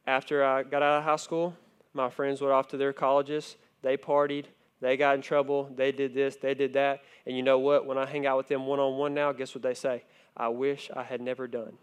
[0.06, 1.54] After I got out of high school,
[1.92, 3.56] my friends went off to their colleges.
[3.82, 4.46] They partied.
[4.80, 5.70] They got in trouble.
[5.74, 6.36] They did this.
[6.36, 7.02] They did that.
[7.26, 7.86] And you know what?
[7.86, 10.04] When I hang out with them one on one now, guess what they say?
[10.36, 11.74] I wish I had never done.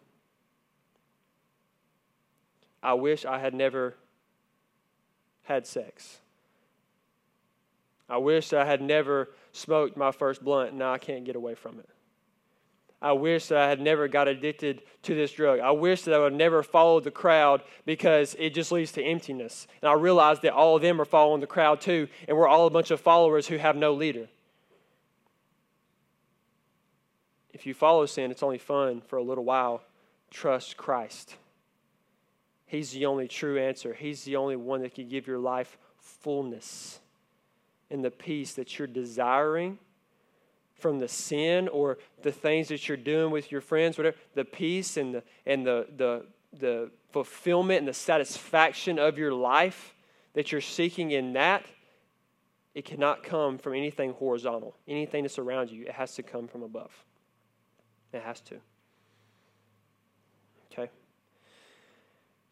[2.82, 3.96] I wish I had never
[5.48, 6.20] had sex.
[8.10, 10.74] I wish I had never smoked my first blunt.
[10.74, 11.90] Now I can't get away from it.
[13.02, 15.60] I wish that I had never got addicted to this drug.
[15.60, 19.68] I wish that I would never followed the crowd because it just leads to emptiness.
[19.82, 22.66] And I realize that all of them are following the crowd too, and we're all
[22.66, 24.28] a bunch of followers who have no leader.
[27.54, 29.84] If you follow sin, it's only fun for a little while.
[30.30, 31.36] Trust Christ.
[32.68, 33.94] He's the only true answer.
[33.94, 37.00] He's the only one that can give your life fullness
[37.90, 39.80] and the peace that you're desiring
[40.76, 44.98] from the sin or the things that you're doing with your friends, whatever, the peace
[44.98, 46.26] and the and the the
[46.60, 49.96] the fulfillment and the satisfaction of your life
[50.34, 51.66] that you're seeking in that,
[52.76, 55.86] it cannot come from anything horizontal, anything that's around you.
[55.86, 56.92] It has to come from above.
[58.14, 58.56] It has to.
[60.72, 60.92] Okay?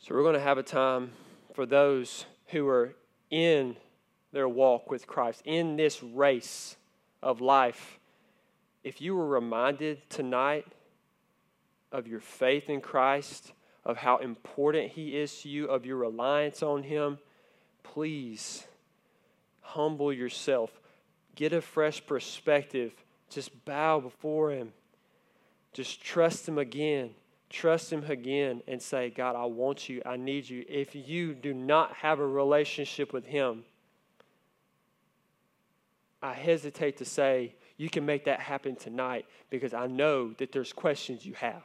[0.06, 1.14] So we're going to have a time
[1.56, 2.94] for those who are
[3.32, 3.76] in
[4.32, 6.76] their walk with Christ, in this race
[7.24, 7.98] of life,
[8.84, 10.68] if you were reminded tonight
[11.92, 13.52] of your faith in Christ,
[13.84, 17.18] of how important He is to you, of your reliance on Him,
[17.82, 18.68] please
[19.62, 20.70] humble yourself.
[21.34, 22.94] Get a fresh perspective.
[23.32, 24.72] Just bow before Him.
[25.74, 27.16] Just trust Him again.
[27.50, 30.02] Trust Him again and say, God, I want you.
[30.06, 30.66] I need you.
[30.68, 33.64] If you do not have a relationship with Him,
[36.22, 40.74] I hesitate to say you can make that happen tonight because I know that there's
[40.74, 41.64] questions you have.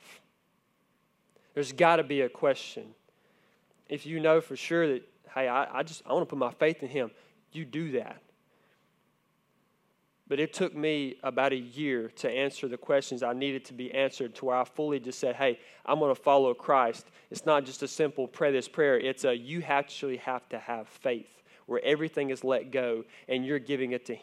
[1.54, 2.94] There's got to be a question.
[3.88, 5.02] If you know for sure that,
[5.34, 7.10] hey, I, I just I want to put my faith in Him,
[7.52, 8.20] you do that.
[10.30, 13.92] But it took me about a year to answer the questions I needed to be
[13.92, 17.06] answered to where I fully just said, hey, I'm going to follow Christ.
[17.32, 20.86] It's not just a simple pray this prayer, it's a you actually have to have
[20.86, 24.16] faith where everything is let go and you're giving it to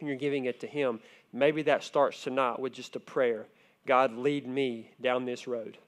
[0.00, 1.00] you're giving it to Him.
[1.32, 3.48] Maybe that starts tonight with just a prayer
[3.86, 5.78] God, lead me down this road.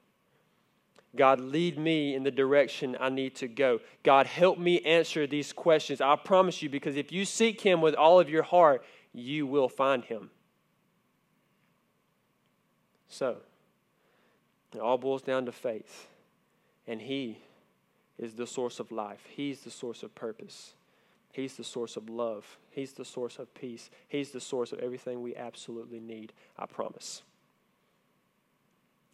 [1.15, 3.79] God, lead me in the direction I need to go.
[4.03, 6.01] God, help me answer these questions.
[6.01, 8.83] I promise you, because if you seek Him with all of your heart,
[9.13, 10.29] you will find Him.
[13.07, 13.37] So,
[14.73, 16.07] it all boils down to faith.
[16.87, 17.39] And He
[18.17, 20.73] is the source of life, He's the source of purpose.
[21.33, 22.59] He's the source of love.
[22.69, 23.89] He's the source of peace.
[24.07, 26.31] He's the source of everything we absolutely need.
[26.59, 27.23] I promise.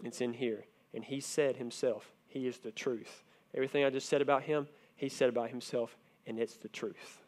[0.04, 0.66] It's in here.
[0.94, 3.24] And he said himself, He is the truth.
[3.56, 5.98] Everything I just said about him, he said about himself,
[6.28, 7.19] and it's the truth.